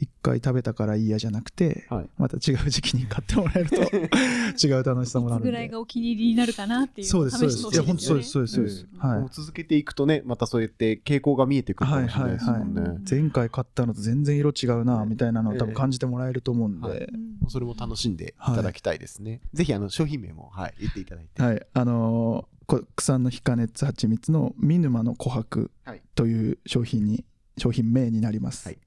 [0.01, 2.09] 一回食べたからいいやじゃなくて、はい。
[2.17, 3.75] また違う時期に買ってもらえると
[4.67, 5.49] 違う楽しさもあるんで。
[5.49, 7.75] いつぐらいがお気に入りになるかなっていうそうですそうです。
[7.75, 9.27] いや本当そうですそうですそうです、えはい。
[9.31, 13.03] 続けていくとねまたそうやって傾向が見えてくるかもしれないですもんね、はいはいはい。
[13.09, 16.99] 前回買ったのと全然色違うなええみたいなのを多分ええ感じてもらえると思うんで、ははい。
[16.99, 17.49] いうん。
[17.49, 26.01] それも楽しんでいただきたいですね、ぜひあの商品名も、はい、言っていただいて、あのー国産の非加熱蜂蜜のミヌマの琥珀はい。
[26.15, 27.25] という商品に
[27.57, 28.77] 商品名になります、はい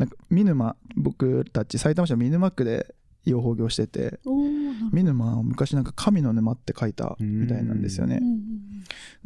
[0.00, 2.94] なんかミヌマ僕たち埼玉市のミヌマ区で
[3.26, 4.90] 養蜂業してておーなるほど。
[4.92, 8.22] ミヌマは昔なんか神の沼って書いたみたいなんですよね。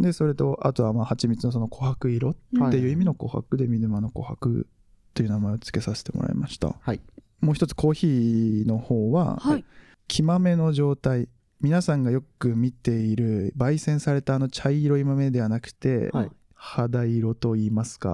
[0.01, 4.67] でそれとあとはまあ蜂蜜のその琥珀色うんっていう意味の琥珀でミヌマの琥珀
[5.15, 6.75] という名前を付けさせてもらいました。
[6.81, 7.01] はい。
[7.41, 9.65] もう一つコーヒーの方は、はい。
[10.09, 11.29] 木豆の状態。
[11.61, 16.31] 皆さんがよく見ている焙煎されたあの茶色い豆ではなくて、はい
[16.65, 18.11] 肌色と言いますか。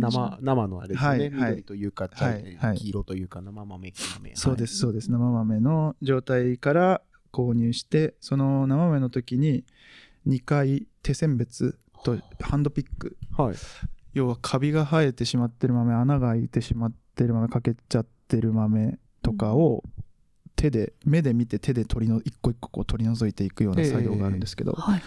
[0.00, 1.30] 生生のあれですね、はいはい。
[1.30, 3.92] 緑というか、茶はいはい黄色というか生豆。
[4.34, 5.10] そうですそうです。
[5.10, 9.64] 生豆の状態から購入してその生豆の時に
[10.26, 13.18] 2回手選別とハンドピック。
[13.36, 13.56] はい、はい
[14.14, 19.84] 要はカビが生えてしまってる豆穴が開いてしまってる豆欠けちゃってる豆とかを
[20.56, 25.02] 手で目で見て手で取りの一個一個こう取り除いていくような作業があるんですけど、はい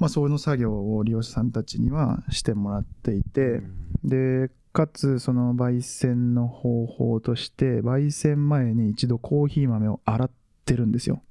[0.00, 3.62] まあ、その作業を利用者さんたちにはしてもらっていて、
[4.02, 10.30] でかつその焙煎の方法として焙煎前に一度コーヒー豆を洗っ
[10.64, 11.22] てるんですよ。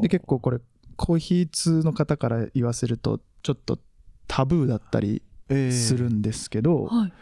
[0.00, 0.58] で結構これ
[0.96, 3.78] コーヒー通の方から言わせるとちょっと
[4.26, 7.12] タブーだったりえーするんですけど、はい。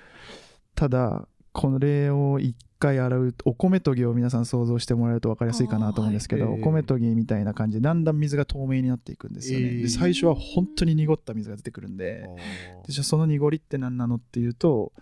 [0.76, 6.60] ただこれを一回洗うお米研ぎを皆さん想像してもらえると分かりやすいかなと思うんですけど、はい。
[6.60, 9.82] お米研ぎみたいな感じでだんだん水が透明になっていくんですよね、えー。
[9.82, 12.26] で最初は本当に濁った水が出てくるんで、
[12.86, 14.92] でじゃあその濁りって何なのっていうと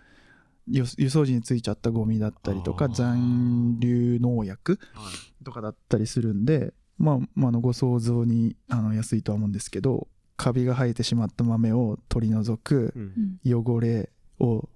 [0.68, 5.44] 輸輸送時についちゃったゴミだったりとか残留農薬はい。
[5.44, 13.40] とかだったりするんで、まあ、まああのご想像にあの安いとは思うんですけどカビが生えてしまった豆を取り除くうん。
[13.46, 14.68] 汚れを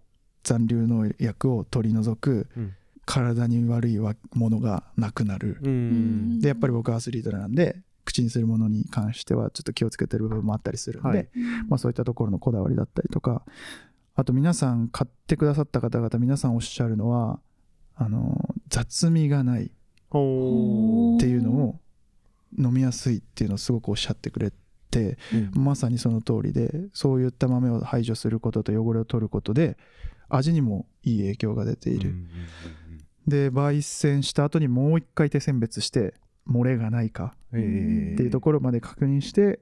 [0.42, 2.74] 残留農薬を取り除く、うん
[3.06, 6.40] 体に悪いわものがなくなる、うん。
[6.40, 11.28] でやっぱり僕はアスリートなんで口にするものに関してはちょっと気をつけてる部分もあったりするんで、はい。
[11.68, 13.42] まあ、そういったところのこだわりだったりとか
[14.14, 17.40] あと皆さん買ってくださった方々皆さんおっしゃるのは
[17.96, 19.70] あの雑味がない
[20.10, 21.80] ほっていうのを
[22.58, 24.50] 飲みやすいっていうのをすごくおっしゃってくれ
[24.90, 25.50] てうん。
[25.54, 29.76] まさにその通りでそういった豆を排除することと汚れを取ることで
[30.28, 32.28] 味にもいい影響が出ている、うんうん
[33.26, 36.14] で焙煎した後にもう一回手選別して
[36.48, 39.60] 漏れがないかっていうところまで確認して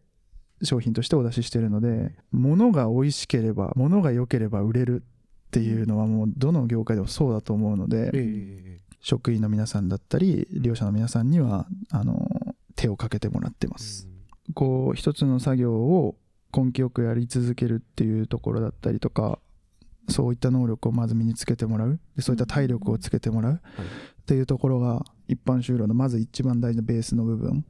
[0.63, 14.09] 商品としてお出ししてるので物が美味しければ物が良ければ売れるっていうのはもうどの業界でもそうだと思うので、え職員の皆さんだったり利用者の皆さんにはあの手をかけてもらってまーす。
[14.55, 16.17] こう一つの作業を
[16.57, 19.39] 根気よくやり続けるっていうところだったりとか
[20.09, 21.99] そういった能力をまず身につけてもらう。
[22.17, 23.55] でそういった体力をつけてもらう。
[23.55, 27.65] っていうところが一般就労のまず一番大事なベースの部分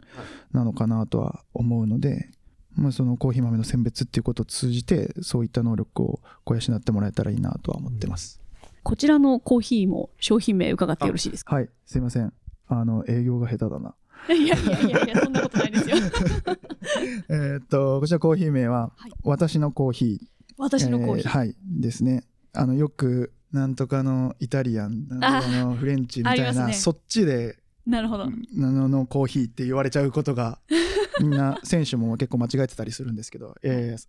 [0.53, 2.31] なのかなとは思うので、
[2.75, 8.41] まあ、そのコーヒー豆の選別っていうことを通じてそういった能力をこう養ってもらえたらいいなとは思ってます。
[8.83, 11.55] こちらのコーヒーも商品名伺ってよろしいですか？
[11.57, 11.69] はい。
[11.87, 12.33] すいません。
[12.67, 13.95] あの営業が下手だな。
[14.29, 15.97] いやいやいやいやそんなことないですよ。
[17.29, 19.13] えーっとこちらコーヒー名ははい。
[19.25, 20.27] 私のコーヒー
[20.63, 21.29] 私のコーヒー。
[21.29, 27.57] えーはいですねあのよくなんとかのイタリアンなんとかのフレンチみたいな、ねそっちで
[27.87, 28.31] なるほど。
[28.55, 30.61] ののコーヒーって言われちゃうことが
[31.21, 34.07] みんな選手も結構間違えてたりするんですけど、えー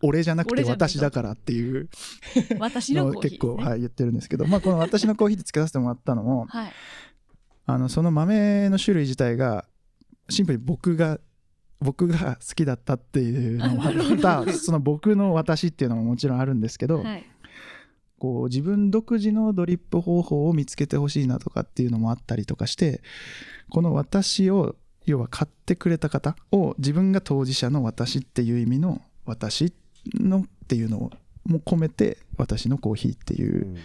[0.00, 1.88] 俺じゃなくて私だからっていう
[2.60, 6.72] 私のコーヒー結構、はい、言ってるんですけど、まあ、この私のコーヒーでつけさせてもらったのもはい。
[7.66, 9.66] あのその豆の種類自体が
[10.30, 11.18] シンプルに僕が
[11.80, 17.24] 僕が好きだったっていうのもまたその僕の私っていうのももちろんあるんですけど、はい。
[18.18, 23.00] こう自分独自のドリップ方法を見つけてほしいなとかっていうのもあったりとかして
[23.70, 24.74] この私を
[25.06, 29.72] 要は買ってくれた方を自分が当事者の私っていう意味の私
[30.14, 31.10] のっていうのを
[31.44, 33.76] も込めて私のコーヒーっていう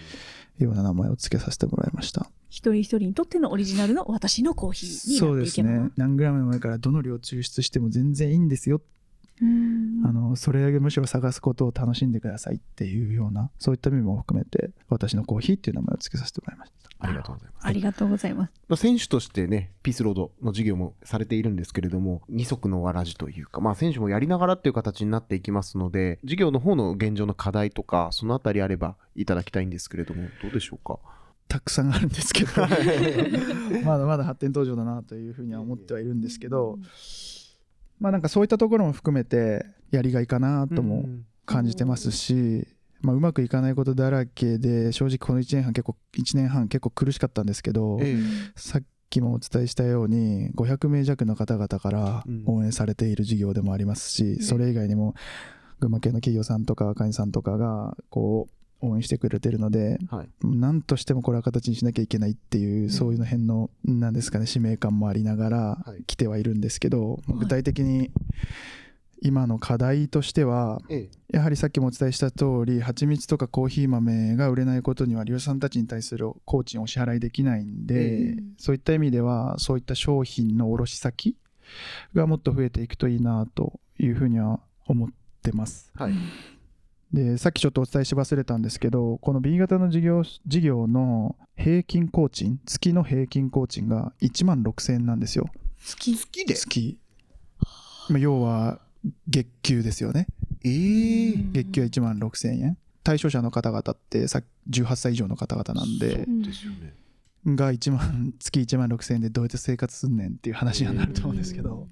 [0.63, 5.85] ような名前を付けさせてもらいました一人一人にとってのオリジナルの私のコーヒーにそうですなっていけば。
[5.85, 8.85] ね何グラムの前からどの量抽出しても全然いいんですようーん
[10.05, 17.67] あのそれだけむしろ探すことを楽しんでくださいっていうようなそういった意味も含めて私のコーヒーっていう名前を付けさせてもらいましたありがとうございます。
[17.67, 18.51] ありがとうございます。
[18.69, 30.97] まあ選手としてね、ピースロードの授業もされているんですけれども、二足のわらじというか、まあ選手もやりながらっていう形になっていきますので、授業の方の現状の課題とか、そのあたりあればいただきたいんですけれども、どうでしょうか？
[31.49, 32.51] たくさんあるんですけど
[33.85, 36.79] まだまだ発展途上だなというふうには思ってはいるんですけど
[38.03, 41.05] まあなんかそういったところも含めてやりがいかなとも
[41.45, 42.67] 感じてますし、
[42.99, 48.17] まあ、うまくいかないことだらけで正直この1年半結構1年半結構苦しかったんですけど、え
[48.57, 52.43] さっきもお伝えしたように500名弱の方々からうん。
[52.45, 55.15] 応援されている事業でもありますし、それ以外にも
[55.79, 60.29] 群馬県の企業さんとか会員さんとかがこう応援してくれてるのでえはい。
[60.43, 68.11] 何としてもこれは形にしなきゃいけないっていう、そういうの辺のなんですかね使命感もありながらはい来てはいるんですけど、い具体的に
[69.21, 81.37] 今の課題としてはえやはりさっきもお伝えした通り蜂蜜とかコーヒー豆が売れないことには利用者さんたちに対する工賃をお支払いできないんで、ええそういった意味ではそういった商品の卸先
[82.13, 85.09] がもっと増えていくといいなというふうには思っ
[85.41, 85.91] てます。
[85.97, 86.13] えはい。
[87.13, 95.45] でさっきちょっとお伝えし忘れたんですけどこの B 型の事業事業の平均工賃月の平均工賃が1万6000円なんですよ。
[95.77, 96.15] 月？
[96.15, 96.55] 月で？
[96.55, 96.97] 月。
[98.09, 98.79] まあ要は
[99.27, 100.27] 月給ですよね。
[100.65, 102.77] ええ月給は1万6000円。
[103.03, 106.95] 対象者の方々ってさ18歳以上の方々なんでうんですよね。
[107.45, 111.89] が1万月1万6000円でどうやって生活すんねんっていう話になると思うんですけど、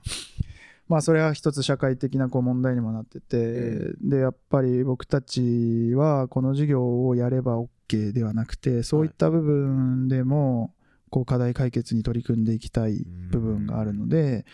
[0.91, 10.73] まあそれは一つ社会的なこう問題にもなってて、えでやっぱり僕たちはこの事業をやれば OK ではなくてそういった部分でも
[11.09, 14.45] こう課題解決に取り組んでいきたい部分があるので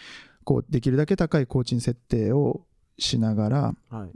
[0.43, 2.61] こうできるだけ高い工賃設定を
[2.99, 4.09] しながらはい。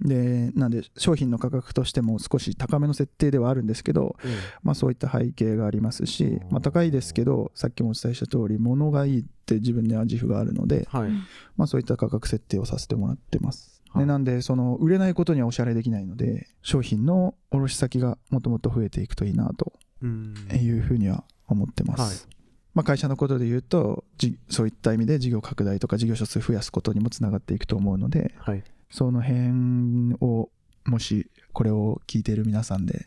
[0.00, 11.10] でなんで商品の価格としても少し高めの設定ではあるんですけど、えまあ、そういった背景がありますし、まあ、高いですけどさっきもお伝えした通り物がいいって自分には自負があるので、えはい。
[11.56, 14.04] まあ、そういった価格設定をさせてもらってます、はい。
[14.04, 19.72] でなんでその売れないことにはお支払いできないので商品の卸先がもっともっと増えていくといいなと
[20.02, 20.34] うん。
[20.52, 22.36] いうふうには思ってます、はい。
[22.74, 28.64] まあ、会社のことで言うとじそういった意味で事業拡大とか事業者数増やすことにもつながっていくと思うのではい。
[28.92, 30.50] その辺を
[30.84, 33.04] もしこれを聞いている皆さんで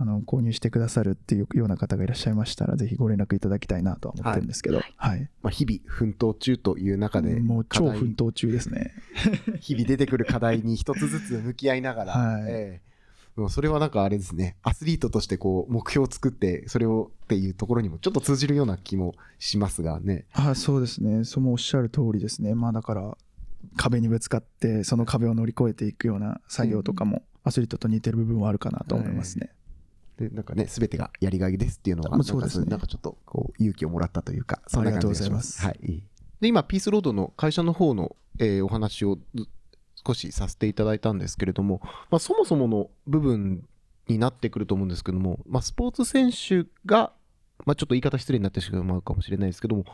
[0.00, 5.28] あの購入してくださるっていうような方がいらっしゃいましたらぜひご連絡いただきたいなとは思ってるんですけど、はい。
[5.42, 8.94] まあ日々奮闘中という中で、もう超奮闘中ですね。
[9.60, 12.42] 日々出てくる課題に一つずつ向き合いながら、はい。
[12.46, 12.80] え
[13.48, 20.26] それはなんかあれですね、アスリートとしてこう目標を作って、それをっていうところにもちょっと通じるような気もしますがね。
[20.32, 23.16] あそうですね、そのおっしゃる通りですね、まあだから、
[23.76, 29.50] 壁にぶつかって、その壁を乗り越えていくような作業とかも、アスリートと似てる部分はあるかなと思いますね。
[30.18, 35.66] で、なんかね、すべてがやりがいですっていうのが、まあそうですねなんかちょっとこう勇気をもらったというか、そんな感じがします。
[35.66, 36.02] ありがとうはい。
[36.40, 39.48] で、今、ピースロードの会社の方の、えーお話をず
[40.06, 41.80] 少しさせていただいたんですけれども、
[42.10, 43.64] まあ、そもそもの部分
[44.06, 47.12] になってくると思うんですけども、まあ、スポーツ選手が、
[47.66, 49.84] まあ、ちょっと言い方失礼になってしまうかもしれないですけども、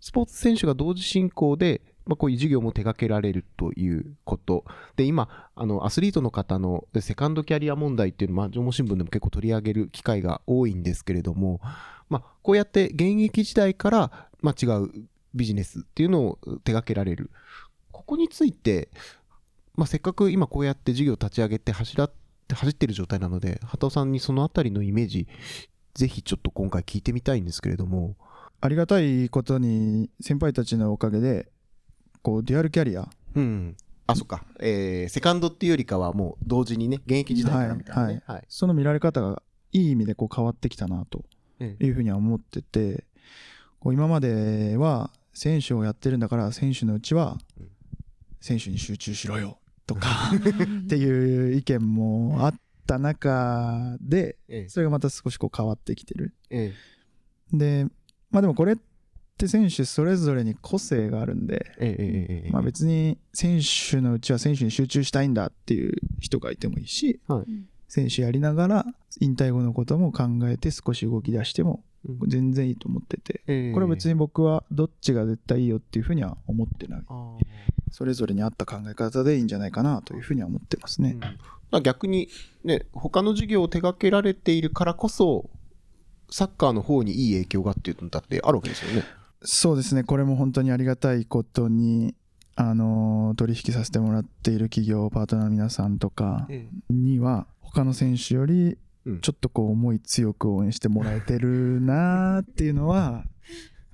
[0.00, 4.64] スポーツ選手が同時進行で、まあ、こういう授業も手掛けられるということ。
[4.96, 11.60] で、今、あの、アスリートの方のセカンドキャリア問題っていうのは、まあ、情報新聞でも結構取り上げる機会が多いんですけれども、
[12.08, 14.90] まあ、こうやって現役時代から、まあ、違う
[15.34, 17.30] ビジネスっていうのを手掛けられる。
[17.92, 18.88] ここについて、
[19.74, 22.12] まあ、せっかく今こうやって事業を立ち上げて走らっ
[22.48, 25.28] て走ってる状態なので、畑尾さんにそのあたりのイメージ、
[25.92, 28.16] ぜひちょっと今回聞いてみたいんですけれども。
[28.60, 31.48] ありがたいことに、先輩たちのおかげで、
[32.28, 33.04] こうデュアルキャリア？
[33.04, 33.76] っうん。
[34.06, 38.22] あそっか、えーセカンドっていうよりかはもう同時にね現役時代からみたいなね。
[38.26, 41.24] はい、その見られ方がいい意味でこう変わってきたなと
[41.58, 43.04] ええいうふうには思ってて
[43.80, 47.68] こう今までは選手をやってるんだから選手のうちはうん。
[48.40, 50.08] 選手に集中しろよとか
[50.84, 52.54] っていう意見もあっ
[52.86, 56.34] た中でええそれがまた少しこう変わってきてる。
[56.50, 56.74] え
[57.52, 57.86] で
[58.30, 58.76] まあでもこれっ
[59.38, 67.44] て選手それぞれに個性があるんでええまあ別に選手のうちは選手に集中したいんだっていう人がいてもいいし、はい。
[67.88, 68.86] 選手やりながら
[69.20, 72.28] 引退後のことも考えて少し動き出してもうん。
[72.28, 77.02] 全然いいと思ってて、ええこれは別に僕はどっちが絶対いいよっていうふうには思ってない。
[77.90, 81.12] それぞれに合った考え方でいいんじゃないかなというふうには思ってますね。
[81.12, 82.28] うん、まあ逆に
[82.64, 85.48] ね他の事業を手掛けられているからこそ
[86.30, 89.04] サッカーの方にいい影響がっていうのだってあるわけですよね。
[89.42, 90.04] そうですね。
[90.04, 92.14] これも本当にありがたいことに
[92.56, 99.20] あの取引させてもらっている企業パートナーの皆さんとかえには他の選手よりうん。
[99.20, 103.24] ちょっとこう思い強く応援してもらえてるなーっていうのは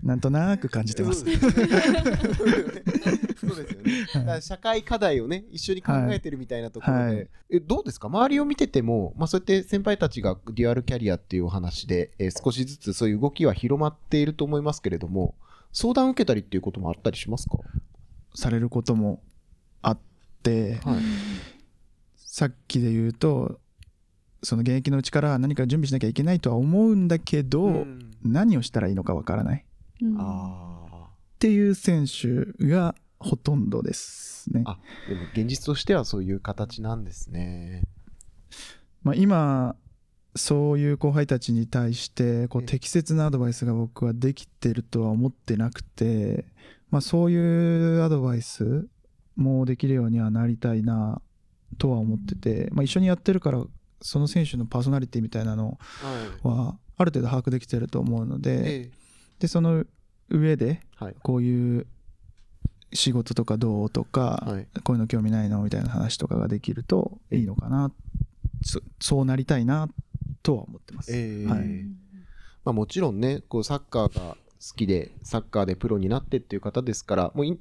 [0.04, 1.20] なんとなく感じてます。
[1.20, 1.40] そうで
[3.66, 4.40] すよね。
[4.42, 7.16] 社会課題をね、一緒に考えてるみたいなところで、はい。
[7.16, 8.08] はいえどうですか？
[8.08, 15.34] 周りを見てても、まあ、そうやって先輩たちがデュアルキャリアっていうお話で、えー少しずつそういう動きは広まっていると思いますけれども、
[15.72, 17.56] 相談を受けたりっていうこともあったりしますか？
[18.34, 19.22] されることも
[19.80, 19.98] あっ
[20.42, 21.00] てはい。
[22.16, 23.58] さっきで言うと
[24.42, 28.10] その現役のうちから何か準備しなきゃいけないとは思うんだけど、うん。
[28.22, 29.60] 何をしたらいいのかわからない。
[29.60, 29.62] っ
[30.04, 30.64] うんあ
[31.44, 34.62] ていう選手がほとんどですね。
[34.64, 34.78] あ。
[35.08, 37.82] でも現実としてはそういう形なんですね。
[39.02, 39.76] まあ、今
[40.34, 46.46] そういう後輩たちに対してこうええ適切なアドバイスが僕はできてるとは思ってなくて、
[46.90, 48.88] まあ、そういうアドバイス
[49.36, 51.20] もできるようにはなりたいな
[51.76, 53.62] とは思ってて、まあ、一緒にやってるから
[54.00, 55.78] その選手のパーソナリティみたいなの
[56.42, 58.90] はある程度把握できてると思うのでえ
[59.44, 59.84] でその
[60.30, 60.80] 上で。
[61.22, 61.86] こういう
[62.94, 64.68] 仕事とかどうとか、はい。
[64.82, 67.92] こういうの興味ないのみたいな話とかができるといいのかな
[68.62, 69.90] そそうなりたいな
[70.42, 71.14] とは思ってます。
[71.14, 71.84] ええはい
[72.64, 74.36] まあ、もちろんね、こうサッカーが好
[74.74, 77.58] きで、サッカーでプロになってっていう方ですから、もうい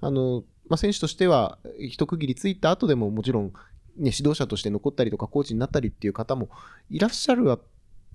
[0.00, 3.52] あのまあ、選手としては、一区切りついた後でも、もちろん、ね、
[4.16, 6.48] 指導者として残ったりとか、コーチになったりっていう方も
[6.88, 7.58] いらっしゃるは、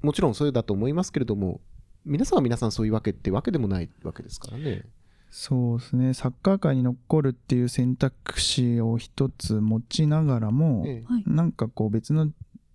[0.02, 1.62] もちろんそうだと思いますけれども、
[2.06, 4.84] 皆さんは皆さんそういうわけってわけでもないわけですからね。
[5.30, 6.14] そうですね。
[6.14, 11.24] サッカー界に残るっていう選択肢を一つ持ちながらも、えはい。
[11.26, 12.30] なんかこう別の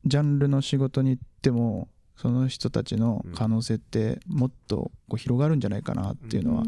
[0.07, 6.64] ジャンルの仕事に行ってもその人たちの可能性ってもっとこう広がるんじゃないかなっていうのは、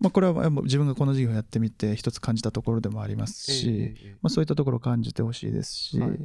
[0.00, 4.10] まあ、これは自分がこの事業をやってみて一つ感じたところでもありますえし、ええ。
[4.22, 6.10] まあ、そういったところを感じてほしいですし、はい。
[6.10, 6.16] ま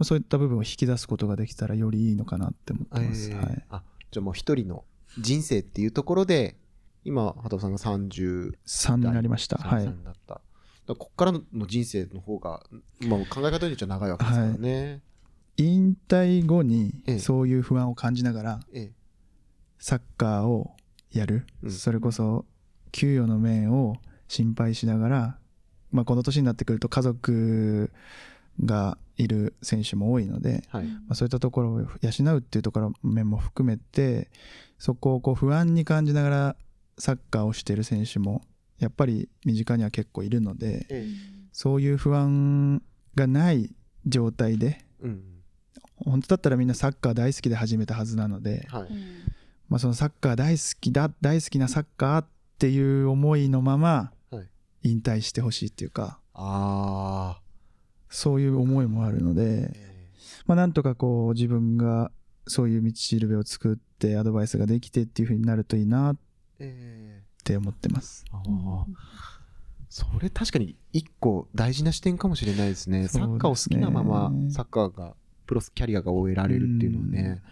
[0.00, 3.30] あ、そういった部分を引き出すことができたらよりいいのかなって思ってます。
[3.30, 3.36] ええ。
[3.36, 4.84] はい、あじゃあもう一人の
[5.18, 6.56] 人生っていうところで、
[7.04, 9.56] 今、畑尾さんが30 3になりました。
[9.56, 9.94] はい。
[10.88, 12.62] だこっからの人生の方が、
[13.00, 15.02] まあ、考え方によっちゃ長いわけですからね。
[15.58, 17.18] 引退後にええ。
[17.18, 18.92] そういう不安を感じながらええ。
[19.78, 20.70] サッカーを
[21.12, 21.70] やる、うん。
[21.70, 22.46] それこそ
[22.90, 23.96] 給与の面を
[24.28, 25.38] 心配しながら、
[25.90, 27.92] まあ、この年になってくると家族
[28.64, 30.84] がいる選手も多いので、はい。
[30.84, 34.30] まあ、そういったところを養うっていうところ面も含めて
[34.78, 36.56] そこをこう不安に感じながら
[36.98, 38.42] サッカーをしている選手も
[38.78, 42.80] やっぱり身近には結構いるのでええそういう不安
[43.16, 43.74] がない
[44.06, 45.22] 状態でうん。
[45.96, 48.88] 本当だったらみんなサッカー大好きで始めたはずなので、はい。
[49.68, 52.26] まあ、そのサッカー大好きだ大好きなサッカーっ
[52.58, 54.48] ていう思いのままはい
[54.82, 57.47] 引退してほしいっていうかああ。
[58.10, 60.10] そういう思いもあるので、え
[60.46, 62.10] まあ、なんとかこう自分が
[62.46, 66.16] そういう道しるべを作ってアドバイスができてっていう風になるといいなっ
[66.58, 68.24] ええて思ってます。
[68.32, 68.86] ああ。
[69.90, 73.08] それ確かに一個大事な視点かもしれないですね。
[73.08, 75.14] サッカーを好きなままサッカーが
[75.46, 77.42] プロスキャリアが終えられるっていうのはね。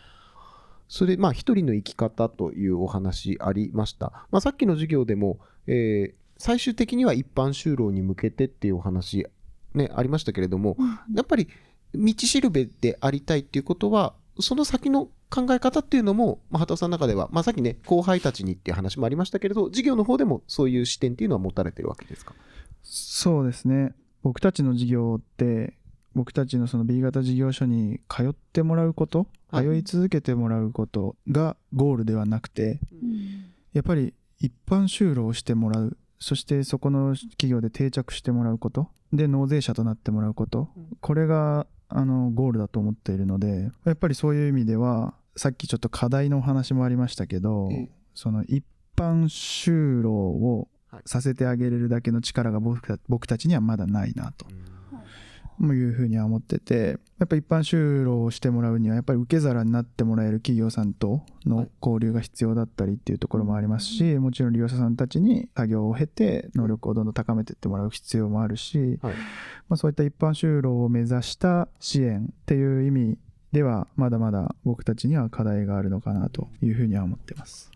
[0.89, 4.27] それでまあ一人の生き方というお話ありました。
[4.31, 9.27] まあ、さっきの授業でも、えー最終的には一般就労に向けてっていうお話、
[9.75, 10.77] ね、ありましたけれども、
[11.15, 11.49] やっぱり
[11.95, 22.35] 道しるべでありたいっていうことは、その先の考え方っていうのも、まあ、畑尾さんの中では、まあ、さっきね、後輩たちにっていう話もありましたけれど、授業の方でもそういう視点っていうのは持たれてるわけですか？
[22.83, 23.95] そうですね。
[24.23, 25.75] 僕たちの事業って
[26.15, 29.65] 僕たちのその B 型事業所に通ってもらうこと、はい。
[29.65, 32.79] 通い続けてもらうことがゴールではなくて
[33.73, 38.89] やっぱり一般就労をしてもらうそしてそこの企業で定着してもらうこと。
[39.13, 40.69] で納税者となってもらうこと。
[41.01, 47.91] これがあのゴールだと思っているのでやっぱりそういう意味ではさっきちょっと課題のお話もありましたけど、ええ。
[48.15, 48.65] その一
[48.97, 50.69] 般就労を
[51.05, 54.47] させてあげれるだけの力が僕た僕たちにはまだないなと
[55.61, 69.15] いうふうには思っててやっぱ一般就労をしてもらうにはやっぱり受け皿になってもらえる企業さんとの交流が必要だったりっていうところもありますしもちろん利用者さんたちに作業を経て能力をどんどん高めていってもらう必要もあるし、はい。
[69.69, 73.19] まあ、そういった一般就労を目指した支援っていう意味
[73.53, 77.71] ではまだまだ僕たちには課題があるのかなというふうには思ってます。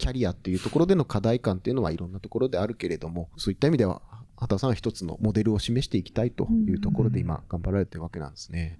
[0.00, 4.00] キャリアっていうところでの課題感っていうのはいろんなところであるけれども、そういった意味では、
[4.40, 8.78] 畑尾さんは一つのモデルを示していきたいというところで今頑張られてるわけなんですね。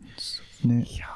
[0.64, 1.06] ね、いや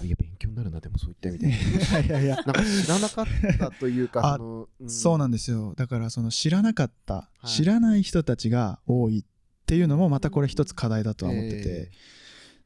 [0.00, 1.48] ーいや、勉強になるな、でもそう いった意味で。
[1.48, 2.36] いやいや。
[2.36, 3.26] なんか知らなかっ
[3.58, 4.90] たというか、あその、うん。
[4.90, 5.74] そうなんですよ。
[5.76, 7.46] だからその知らなかった、い。
[7.46, 9.24] 知らない人たちが多いっ
[9.66, 11.90] ていうのもまたこれ一つ課題だとは思ってて、え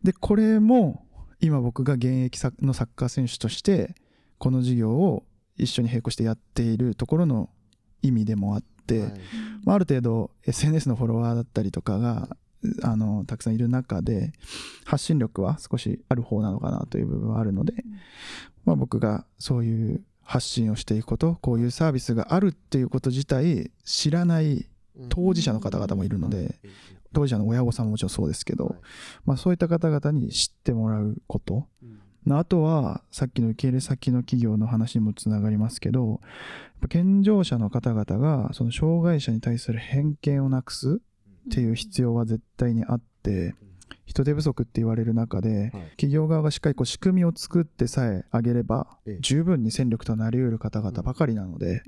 [0.02, 1.06] でこれも
[1.40, 3.94] 今僕が現役サのサッカー選手として
[4.38, 5.24] この事業を
[5.56, 7.50] 一緒に並行してやっているところの
[8.02, 8.62] 意味でもあっ
[9.64, 12.36] まあ、ある程度 SNS のフォロワーだったりとかが
[12.82, 14.32] あのたくさんいる中で
[14.84, 17.74] 発信力は少しある方なのかなという部分はあるので、
[18.64, 24.68] まあ、僕がそういう発信をしていくことこういうサービスがあるっていうこと自体知らない
[25.08, 26.58] 当事者の方々もいるので
[27.12, 28.74] 当事者の親御さんももちろんそうですけど、はい。
[29.24, 32.00] まあ、そういった方々に知ってもらうことうん
[32.30, 36.18] あとはさっきの受け入れ先の企業の話にもつながりますけどやっ
[36.82, 41.00] ぱ健常者の方々がその障害者に対する偏見をなくす
[41.48, 43.54] っていう必要は絶対にあって
[44.04, 45.90] 人手不足って言われる中ではい。
[45.90, 49.18] 企業側がしっかりこう仕組みを作ってさえあげればええ。
[49.20, 51.82] 十分に戦力となりうる方々ばかりなので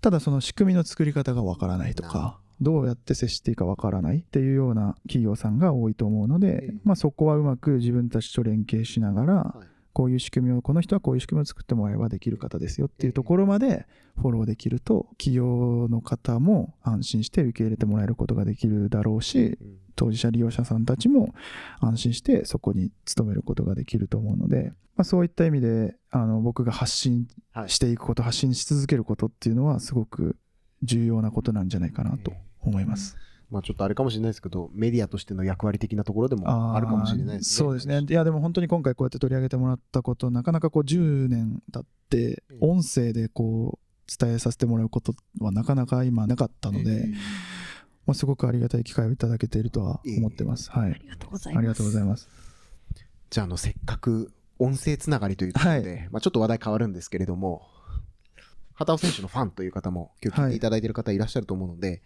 [0.00, 9.66] ただその仕組みの作り方がわからないとかどうやって接していいかわからないっていうような企業さんが多いと思うのでええ、まあ、そこはうまく自分たちと連携しながらはい。
[9.94, 13.84] こういう仕組みをこの人はこういう仕組みを作ってもらえばできる方ですよっていうところまで
[14.16, 21.34] フォローできると企業の方も安心して受け入れてもらえることができるだろうしうん当事者利用者さんたちも
[21.80, 27.68] 安心してそこに勤めることができると思うので、まあ、そういった意味であの僕が発信はい。
[27.68, 30.36] していくこと発信し続けることっていうのはすごく
[30.84, 33.16] 重要なことなんじゃないかなと思います。
[33.50, 37.66] まあちょっとあれかもしれないですけど、メディアとしての役割的なところでもあるかもしれないですね。
[37.66, 38.04] そうですね。
[38.06, 43.88] いや、でも本当に今回こうやって取り上げてもらったこと、なかなかこう10年経ってええ、音声でこう
[44.18, 47.08] 伝えさせてもらうことはなかなか今なかったのえで、
[48.06, 50.70] まあ、すごくありがたい機会をいただけているとは思ってます。
[50.70, 50.92] はい。
[50.92, 51.58] ありがとうございます。
[51.58, 52.28] ありがとうございます。
[53.30, 57.66] じゃあ、あの、せっかく音声つながりということで、まあちょっと話題変わるんですけれども、
[58.74, 62.02] 畑尾選手のファンという方も今日聞いていただいている方いらっしゃると思うので、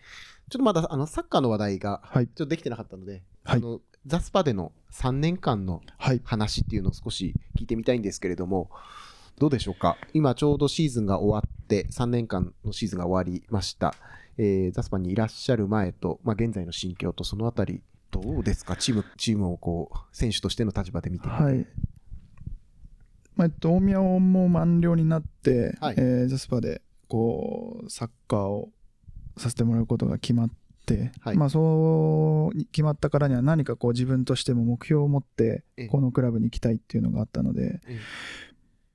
[0.52, 6.20] ちょっとまだあのサッカーの話題がはいちょっとできてなかったので、はいあのザスパでの3年間のはい。
[6.24, 8.68] 話っていうのを少し聞いてみたいんですけれども、
[9.38, 9.96] どうでしょうか？
[10.12, 13.94] 今ちょうどシーズンが終わって、3年間のシーズンが終わりました。
[14.36, 17.80] えーザスパにいらっしゃる前と、まあ、現在の心境とそのあたり、
[18.10, 18.76] どうですか？
[18.76, 21.42] チーム、チームをこう、選手としての立場で見てみて。
[21.42, 21.66] はい。
[23.36, 28.70] まあえっと、大宮も満了になって、はいえージャスパでこうサッカーを
[29.36, 30.50] させてもらうことが決まっ
[30.86, 31.36] て、はい。
[31.36, 35.86] まあそう決まったからには何かこう自分としても目標を持ってええ。
[35.86, 38.00] このクラブに行きたいっていうのがあったので、ええ。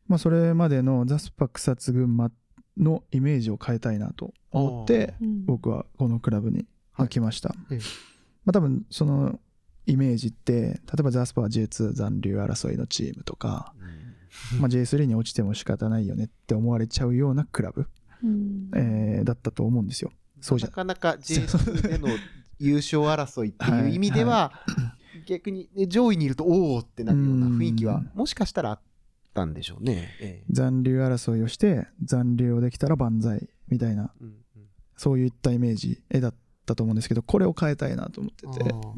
[0.07, 2.31] まあそれまでのザスパ草津群馬
[2.77, 5.45] のイメージを変えたいなと思ってうん。
[5.45, 7.79] 僕はこのクラブにはい来ました、ええ。
[8.45, 9.39] まあ多分その
[9.85, 13.73] イメージって例えばザスパは J2 残留争いのチームとか、
[14.59, 17.87] まあ、J3 に落ちても仕方ないよねって思われちゃうようなクラブ、
[18.23, 18.69] うん。
[18.75, 20.11] えーだったと思うんですよ。
[20.41, 20.67] そうじゃ。
[20.67, 22.07] なかなか J2 での
[22.59, 24.51] 優勝争いっていう意味では、
[25.25, 28.11] 逆に、ね、上位にいるとおおってなるような雰囲気はうん。
[28.13, 28.79] もしかしたらあっ
[29.33, 30.15] たんでしょうね。
[30.21, 30.45] ええ。
[30.49, 34.65] 残留争いをして残留をできたら万歳みたいなうんうん。
[34.95, 36.35] そういったイメージ絵だっ
[36.65, 38.63] たと思うんですけどこれを変えたいなと思ってて。
[38.63, 38.95] でも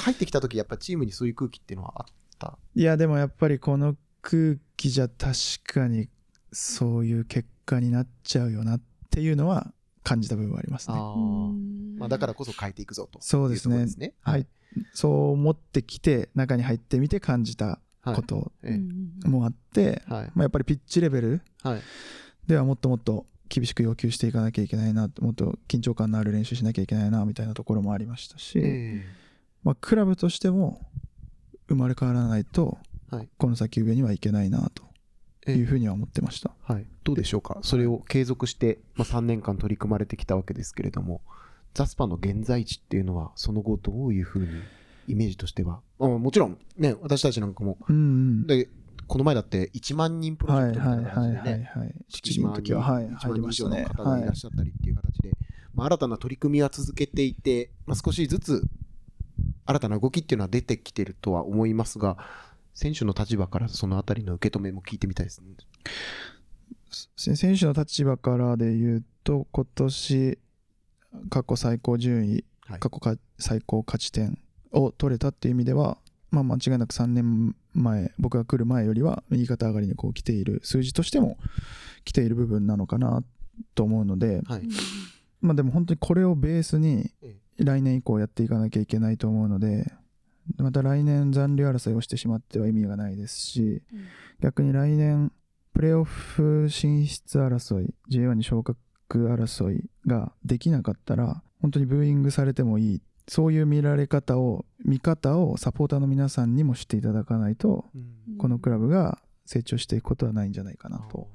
[0.00, 2.06] 入ってきた時やっぱチームにそういう空気っていうのはあっ
[2.38, 2.58] た？
[2.74, 5.32] いやでもやっぱりこの空気じゃ確
[5.64, 6.08] かに
[6.52, 8.80] そういう結果になっちゃうよなっ
[9.10, 9.72] ていうのは
[10.04, 10.96] 感じた部分はありますね。
[11.98, 13.18] まあ、だからこそ変えていくぞと。
[13.20, 14.12] そうですねいうですね。
[14.20, 14.46] はい。
[14.92, 18.78] そう思ってきて中に入ってみて感じたはいことえ
[19.24, 20.24] えもあって、はい。
[20.34, 21.80] まあ、やっぱりピッチレベルはい。
[22.46, 29.06] ではもっともっと厳しく要求していかなきゃいけないなもっと緊張感のある練習しなきゃいけないなみたいなところもありましたし、え
[29.62, 30.80] まあ、クラブとしても
[31.68, 32.78] 生まれ変わらないと
[33.10, 34.82] はいこの先上にはいけないなと
[35.52, 36.52] いうふうには思ってました。
[36.62, 41.20] はい、どうでしょうか、それを継続して、まあ、3年間取り組まれてきたわけですけれども、
[41.74, 44.48] ザスパの現在地っていうのは、その後、どういうふうに
[45.08, 48.46] イメージとしては、あもちろん、ね、私たちなんかも、うんうん。
[48.46, 48.68] で
[49.06, 51.94] この前だって1万人プロジェクトみたいな感じでね、はいはい。
[52.08, 53.76] 敷島にの時は、はい、1入万人以上の。
[53.84, 55.30] 方がいらっしゃったりっていう形で、
[55.74, 58.62] まあ、新たな取り組みは続けていて、まあ、少しずつ
[59.66, 62.16] 新たな動きっていうのは出てきてるとは思いますが、
[62.74, 65.48] 選手の立場からそのあたりの受け止めも聞いてみたいですね。
[67.16, 70.38] せ選手の立場からで言うと、今年、
[71.30, 72.80] 過去最高順位、はい。
[72.80, 74.38] 過去か最高勝ち点
[74.72, 75.98] を取れたっていう意味では、
[76.30, 81.38] まあ、間違いなく3年前、僕が来る前よりは右肩上がりにこう来ている、数字としても
[82.04, 83.22] 来ている部分なのかな
[83.74, 84.62] と思うので、はい。
[85.40, 87.36] まあでも本当にこれをベースにえ。
[87.58, 89.92] 来年以降やっていかなきゃいけないと思うので、
[90.58, 93.82] また来年残留争いをしてしまっては意味がないですし、
[94.40, 95.32] 逆に来年
[95.72, 98.78] プレーオフ進出争い J1 に昇格
[99.10, 103.02] 争いができなかったら本当にブーイングされてもいい。
[103.26, 107.98] そういう見られ方を見方をサポーターの皆さんにも知っていただかないとう
[108.34, 108.36] ん。
[108.36, 111.28] このクラブが成長していくことはないんじゃないかなと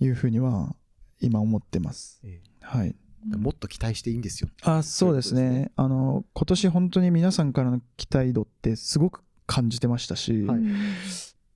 [0.00, 0.74] いうふうには
[1.20, 2.20] 今思ってます。
[2.24, 2.94] えはい、え
[3.24, 4.50] もっと期待していいんですよ。
[4.62, 5.70] あそうですね。
[5.76, 10.60] あの今年本当に皆さんからの期待度ってすごく感じてましたし、はい。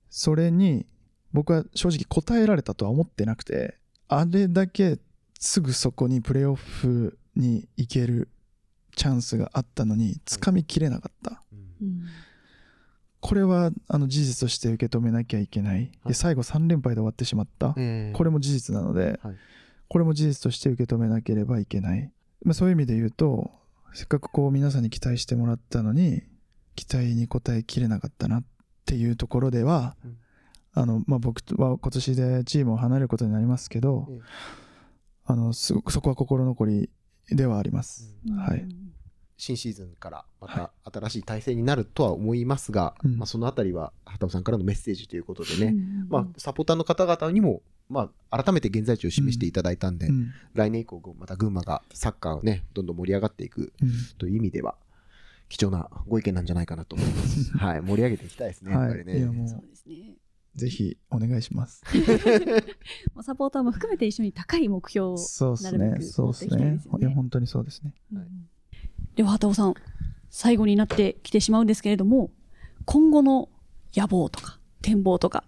[0.09, 0.85] それに
[1.31, 4.97] 僕は正直答えられたとは思ってなくてあれだけ
[5.39, 8.29] すぐそこにプレーオフに行ける
[8.95, 11.43] チャンスがあったのに掴みきれなかった。
[11.81, 12.03] うん。
[13.21, 15.75] これはあの事実として受け止めなきゃいけない。
[15.75, 15.91] はい。
[16.07, 17.75] で最後3連敗で終わってしまった。
[17.77, 18.17] ええ。
[18.17, 19.35] これも事実なので、はい
[19.89, 22.09] これも事実として受け止めなければいけない、
[22.43, 23.51] まあ、そういう意味で言うと
[23.93, 26.23] せっかくこう皆さんに期待してもらったのに
[26.75, 28.43] 期待に応えきれなかったなっ
[28.85, 30.17] ていうところでは、うん。
[30.73, 34.19] あのまあ、僕は今年でチームを離れることになりますけど、ええ。
[35.25, 36.89] あのすごくそこは心残り
[37.29, 38.37] ではあります、うん。
[38.37, 38.65] はい。
[39.37, 42.45] 新シーズンからまた新しい体制になるとは思い。
[42.45, 50.31] ますが、うんまあ、そのあたりは畑尾さんからのメッセージということでね、うんまあ、サポーターの方々にも、まあ、改めて現在地を示していただいたんで、うん。
[50.53, 53.91] 来年以降、また群馬がサッカーをね、どんどん盛り上がっていくうん。
[54.17, 54.75] という意味では、
[55.49, 57.51] 貴重なご意見なんじゃないかなと思います。
[57.57, 59.25] はい、盛り上げていきたいですね、やっぱりね。
[59.25, 60.15] もそううですね。
[60.55, 61.83] ぜひお願いします。
[63.13, 66.99] もうサポーターも含めて一緒に高い目標をそうですなるべくねそうです持っていきたいねですよね。
[67.01, 67.93] いや本当にそうですね。
[68.13, 68.25] はい
[69.15, 69.73] では畑尾さん
[70.29, 72.31] 最後になってきてしまうんですけれども
[72.85, 73.49] 今後の
[73.93, 75.43] 野望とか展望とか、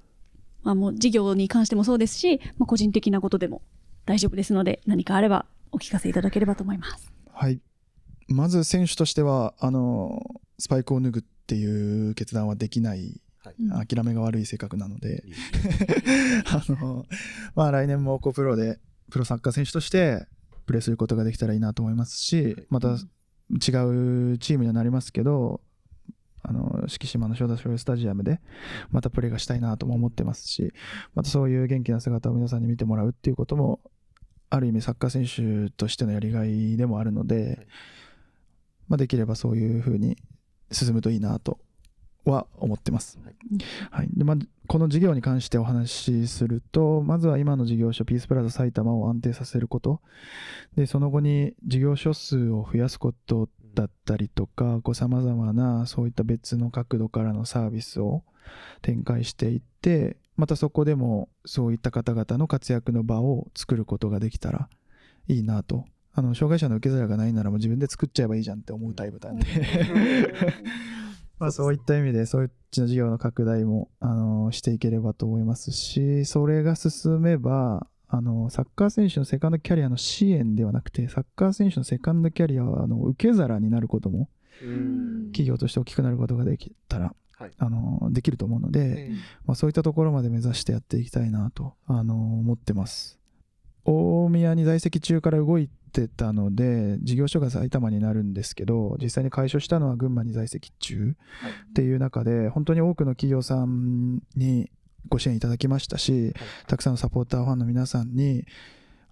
[0.64, 3.62] まあ、もう事業に関してもそうですし、まあ、個人的なことでも
[4.05, 7.12] 大丈夫ですので何かあればお聞かせいただければと思います。
[7.32, 7.59] はい。
[8.28, 10.22] まず選手としては、あの、
[10.59, 13.55] スパイクを脱ぐっていう決断はできない、はい。
[13.59, 13.86] うん。
[13.86, 15.24] 諦めが悪い性格なので、
[16.47, 17.05] あの、
[17.55, 20.28] まあ来年もこうプロで、プロサッカー選手として
[20.66, 22.97] プレーすることができたらいいなと思いますし、また違う
[24.38, 25.62] チームにはなりますけど、
[26.52, 28.39] あの、敷島の正田醤油スタジアムで、
[28.91, 30.74] またプレーがしたいなとも思ってますし、
[31.16, 33.80] またそういう元気な姿を皆さんに見てもらうっていうことも、
[34.49, 37.68] ある意味サッカー選手としてのやりがいでもあるので、
[38.89, 40.18] まあ、できればそういうふうに
[40.72, 41.58] 進むといいなと
[42.26, 43.18] は思ってます。
[43.24, 43.36] はい。
[43.89, 44.10] はい。
[44.14, 44.38] でまあ、
[44.68, 50.02] この事業に関してお話しすると、まずは今の事業所、ピースプラザ埼玉を安定させること、
[50.76, 58.24] でその後に事業所数を増やすことだったりとか、さまざまなそういった別の角度からのサービスを
[58.82, 64.69] 展開していって、またそこでもそういった方々の活躍の場を作ることができたら
[65.28, 65.86] いいなと。
[66.13, 69.45] あの障害者の受け皿がないならもう自分で作っちゃえばいいじゃんって思うタイプなんで。
[71.39, 84.28] まあ、そういった意味で、そった事業の拡大も、あのしていければと思いますし、それが進めば、あのサッカー選手のセカンドキャリアの支援ではなくて、サッカー選手のセカンドキャリアはあの受け皿になることも、
[84.62, 89.12] うん企業として大きくなることができたら、はいあのできると思うので、え
[89.45, 93.18] まあ、そういったところまで目指してやっていきたいなと、あの思ってます。
[93.86, 101.16] 大宮に在籍中から動いてたので、事業所が埼玉になるんですけど、実際に開所したのは群馬に在籍中
[101.70, 104.70] っていう中で、本当に多くの企業さんに
[105.10, 106.34] ご支援いただきましたし、
[106.68, 108.45] たくさんのサポーターファンの皆さんに、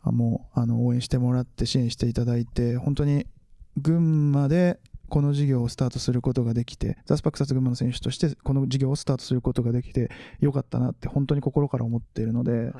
[0.01, 3.27] あもうあの応援してもらって支援していただいて、本当に
[3.77, 4.79] 群馬で
[5.09, 10.09] この事業をスタートすることができて、ザスパクサツ群馬の選手としてこの事業をスタートすることができて
[10.39, 12.71] よかったなって本当に心から思っているので、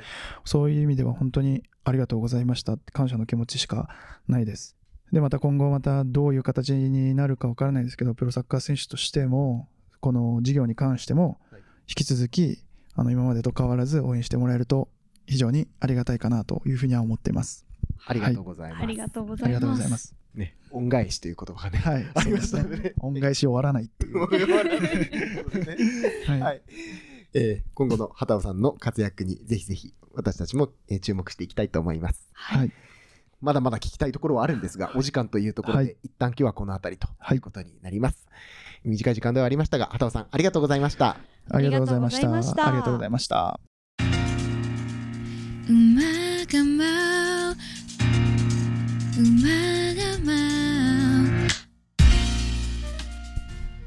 [0.46, 2.74] そういう意味では本当にありがとうございました。
[2.74, 3.90] って感謝の気持ちしか
[4.28, 4.76] ないです。
[5.12, 9.68] で、また今後またどういう形になるかわからないですけど、プロサッカー選手としても、
[10.00, 11.62] この事業に関してもはい。
[11.88, 12.64] 引き続き、
[13.00, 14.90] あの今までと変わらず応援してもらえると
[15.26, 17.66] 非常にありがたいかなというふうには思っています。
[18.06, 18.84] ありがとうございます。
[18.84, 20.16] ありがとうごありがとうざいますございます。
[20.36, 21.80] ね、恩返しという言葉がね。
[21.80, 24.20] はい、ありましたねそうです恩返し終わらないっていう。
[26.28, 26.62] はい、はい。
[27.36, 32.28] えー今後の畑尾さんの活躍にぜひぜひ私たちも、えー注目していきたいと思います。
[32.34, 32.74] はい、
[33.40, 38.28] まだまだ聞きたいところはあるんですが、お時間というところで、はい一旦今日はこの辺りとはいいうことになります。
[38.84, 41.18] 短い時間ではありましたが、畑尾さんありがとうございました。
[41.52, 42.68] ありがとうございました。
[42.68, 43.60] ありがとうございました。
[45.70, 47.56] 馬が舞う
[49.20, 49.50] 馬
[49.94, 51.50] が舞う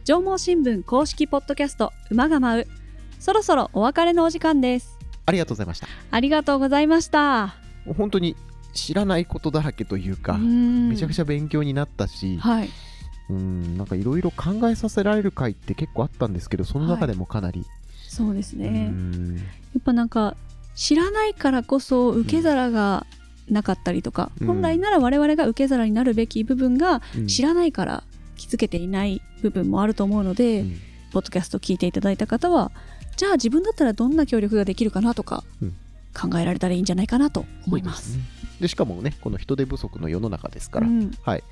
[0.05, 2.67] 縄文新聞公式ポッドキャスト馬が舞う
[3.19, 5.89] そろそろお別れのお時間ですありがとうございました。
[6.11, 7.55] ありがとうございました
[7.97, 8.37] 本当に
[8.75, 12.71] 知らないことだらけというか、めめちゃくちゃゃ勉強になったし、はい
[13.33, 17.65] うん、なんかいろいろ考えさせられる回って結構あったんですけど、その中でもかなり、
[18.09, 19.37] そうですうねん。
[19.37, 19.43] や
[19.79, 20.37] っぱなんか
[20.75, 23.07] 知らないからこそ受け皿が
[23.49, 24.47] なかったりとか、うん。
[24.47, 27.27] 本来なら我々が受け皿になるべき部分がうん。
[27.27, 28.05] 知らないから
[28.37, 30.77] 気づけていない部分もあると思うので、うん。
[31.13, 32.71] ポッドキャスト聞いていただいた方は
[33.17, 35.75] じゃあ自分だったらどんな協力ができるかなとか、うん。
[36.15, 38.19] 考えられたらいいんじゃないかなと思います。
[38.61, 41.11] でしかもね、この人手不足の世の中ですから、うん。
[41.23, 41.43] はい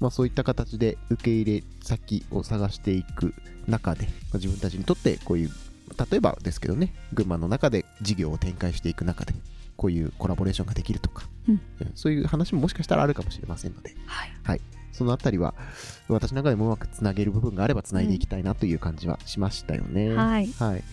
[0.00, 3.34] まあ、そういった形で受け入れ先を探していく
[3.68, 5.50] 中で、まあ自分たちにとってこういう、
[6.10, 9.34] 例えばですけどね、群馬の中で事業を展開していく中で、
[9.76, 11.60] こういうコラボレーションができるとか、うん
[11.94, 13.94] そういう話ももしかしたらあるかもしれませんので、
[14.42, 14.60] はい
[14.92, 15.54] そのあたりは、
[16.08, 20.12] 私の中でもうまくつなげる部分があればつないでいきたいなという感じはしましたよね。
[20.12, 20.84] はいはい。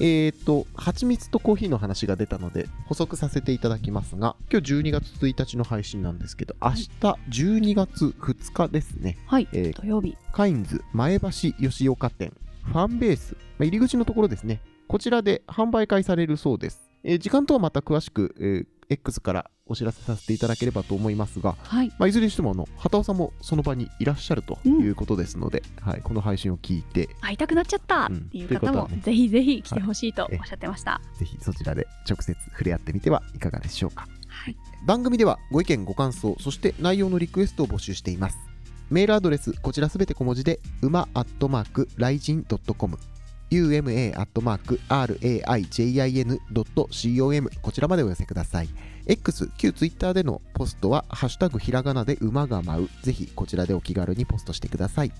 [0.00, 6.88] えっ、と、蜂蜜とコーヒーの話が出たので、補足させていただきますが、今日12月1日の配信なんですけど、明日
[7.30, 10.16] 12月2日ですね、はい、えー土曜日。
[10.32, 12.32] カインズ前橋吉岡店、
[12.64, 16.90] ファンベース、まあ入り口のところですね、こちらで販売開されるそうです。
[17.04, 21.88] えー時間とはまた詳しく、えー X からお知らせさせていただければと思いますが、はい。
[21.98, 28.16] まあ、いずれにしてもあの畑尾さんもその場にいらっしゃるということですので、はい、この配信を聞いて会いたくなっちゃったうん。
[28.16, 28.98] っていう方もとはね。
[29.02, 30.38] ぜひぜひ来てほしいとはい。
[30.38, 31.00] おっしゃってました。
[31.18, 34.06] ぜひそちらで直接触れ合ってみてはいかがでしょうか。
[34.28, 38.36] はい、番組ではご意見ご感想そして内容のリクエストを募集しています。
[38.90, 42.98] メールアドレスこちらすべて小文字で馬アットマークライジン .com
[43.62, 46.40] uma アットマーク raijin.com
[47.62, 48.68] こちらまでお寄せください。
[49.06, 52.88] X 旧 Twitter でのポストはハッシュタグひらがなで馬が舞う。
[53.02, 55.12] ぜひこちらでお気軽にポストしてください。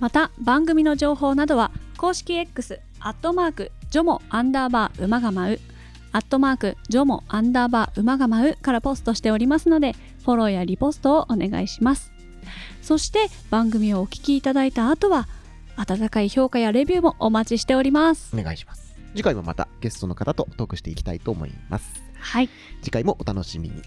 [0.00, 5.60] また番組の情報などは公式 X アットマークジョモアンダーバー馬が舞う。
[6.12, 12.12] アットマークジョモアンダーバー馬が舞うからポストしておりますのでフォローやリポストをお願いします。
[12.82, 15.26] そして番組をお聞きいただいた後は
[15.76, 18.36] 温かい評価やレビューもお待ちしております。
[18.36, 18.94] お願いします。
[19.14, 22.02] 次回もまたゲストの方とトークしていきたいと思います。
[22.18, 22.48] はい。
[22.82, 23.82] 次回もお楽しみに。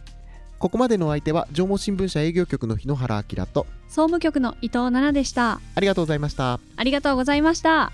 [0.59, 5.61] ここまでのお相手は縄文新聞社営業局の日野原明と総務局の伊藤奈々でした。
[5.75, 6.59] ありがとうございました。
[6.75, 7.91] ありがとうございました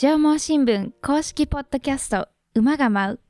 [0.00, 3.27] 縄文新聞公式ポッドキャスト馬が舞う。